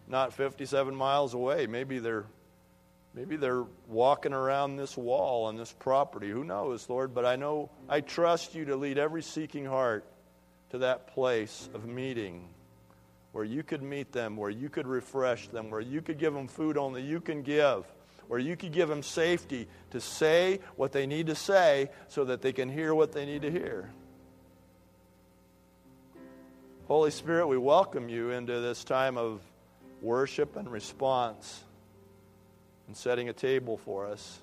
not 0.08 0.34
57 0.34 0.94
miles 0.94 1.36
away. 1.36 1.68
Maybe 1.68 2.00
they're 2.00 2.26
maybe 3.14 3.36
they're 3.36 3.66
walking 3.88 4.34
around 4.34 4.78
this 4.78 4.98
wall 4.98 5.46
on 5.46 5.56
this 5.56 5.72
property. 5.72 6.30
Who 6.30 6.44
knows, 6.44 6.90
Lord? 6.90 7.14
But 7.14 7.26
I 7.26 7.36
know 7.36 7.70
I 7.88 8.02
trust 8.02 8.56
you 8.56 8.66
to 8.66 8.76
lead 8.76 8.98
every 8.98 9.22
seeking 9.22 9.66
heart 9.66 10.04
to 10.72 10.80
that 10.80 11.08
place 11.14 11.70
of 11.76 11.86
meeting 11.86 12.50
where 13.32 13.46
you 13.46 13.62
could 13.64 13.84
meet 13.84 14.12
them, 14.12 14.36
where 14.36 14.50
you 14.50 14.70
could 14.70 14.88
refresh 14.88 15.48
them, 15.50 15.70
where 15.70 15.82
you 15.82 16.02
could 16.02 16.18
give 16.18 16.34
them 16.34 16.48
food 16.48 16.78
only 16.78 17.02
you 17.02 17.22
can 17.22 17.44
give 17.44 17.86
where 18.32 18.40
you 18.40 18.56
could 18.56 18.72
give 18.72 18.88
them 18.88 19.04
safety 19.04 19.68
to 19.90 20.00
say 20.00 20.62
what 20.78 20.94
they 20.94 21.06
need 21.06 21.28
to 21.28 21.36
say 21.36 21.90
so 22.08 22.24
that 22.24 22.42
they 22.42 22.54
can 22.54 22.70
hear 22.70 22.96
what 22.96 23.12
they 23.12 23.26
need 23.26 23.42
to 23.42 23.52
hear. 23.52 23.92
Holy 26.88 27.12
Spirit, 27.12 27.48
we 27.48 27.58
welcome 27.58 28.08
you 28.08 28.30
into 28.30 28.62
this 28.62 28.86
time 28.86 29.18
of 29.18 29.42
worship 30.02 30.56
and 30.56 30.72
response 30.72 31.62
and 32.88 32.96
setting 32.96 33.28
a 33.28 33.34
table 33.34 33.76
for 33.76 34.08
us. 34.08 34.40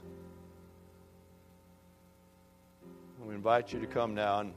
We 3.24 3.34
invite 3.34 3.72
you 3.72 3.80
to 3.80 3.86
come 3.86 4.14
now 4.14 4.40
and 4.40 4.52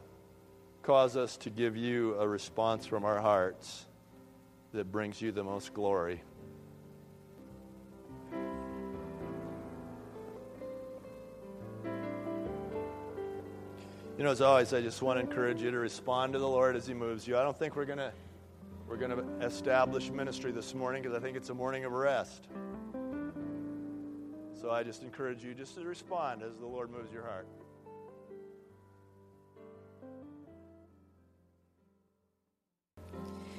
cause 0.83 1.15
us 1.15 1.37
to 1.37 1.49
give 1.49 1.77
you 1.77 2.15
a 2.15 2.27
response 2.27 2.85
from 2.85 3.05
our 3.05 3.21
hearts 3.21 3.85
that 4.73 4.91
brings 4.91 5.21
you 5.21 5.31
the 5.31 5.45
most 5.45 5.73
glory. 5.73 6.21
You 14.21 14.25
know, 14.25 14.33
as 14.33 14.41
always, 14.41 14.71
I 14.71 14.81
just 14.81 15.01
want 15.01 15.17
to 15.17 15.25
encourage 15.25 15.63
you 15.63 15.71
to 15.71 15.79
respond 15.79 16.33
to 16.33 16.37
the 16.37 16.47
Lord 16.47 16.75
as 16.75 16.85
He 16.85 16.93
moves 16.93 17.27
you. 17.27 17.39
I 17.39 17.41
don't 17.41 17.57
think 17.57 17.75
we're 17.75 17.85
going 17.85 17.97
to 17.97 18.11
we're 18.87 18.97
going 18.97 19.09
to 19.09 19.43
establish 19.43 20.11
ministry 20.11 20.51
this 20.51 20.75
morning 20.75 21.01
because 21.01 21.17
I 21.17 21.19
think 21.19 21.35
it's 21.35 21.49
a 21.49 21.55
morning 21.55 21.85
of 21.85 21.91
rest. 21.91 22.47
So 24.61 24.69
I 24.69 24.83
just 24.83 25.01
encourage 25.01 25.43
you 25.43 25.55
just 25.55 25.73
to 25.73 25.81
respond 25.81 26.43
as 26.43 26.55
the 26.57 26.67
Lord 26.67 26.91
moves 26.91 27.11
your 27.11 27.23
heart. 27.23 27.47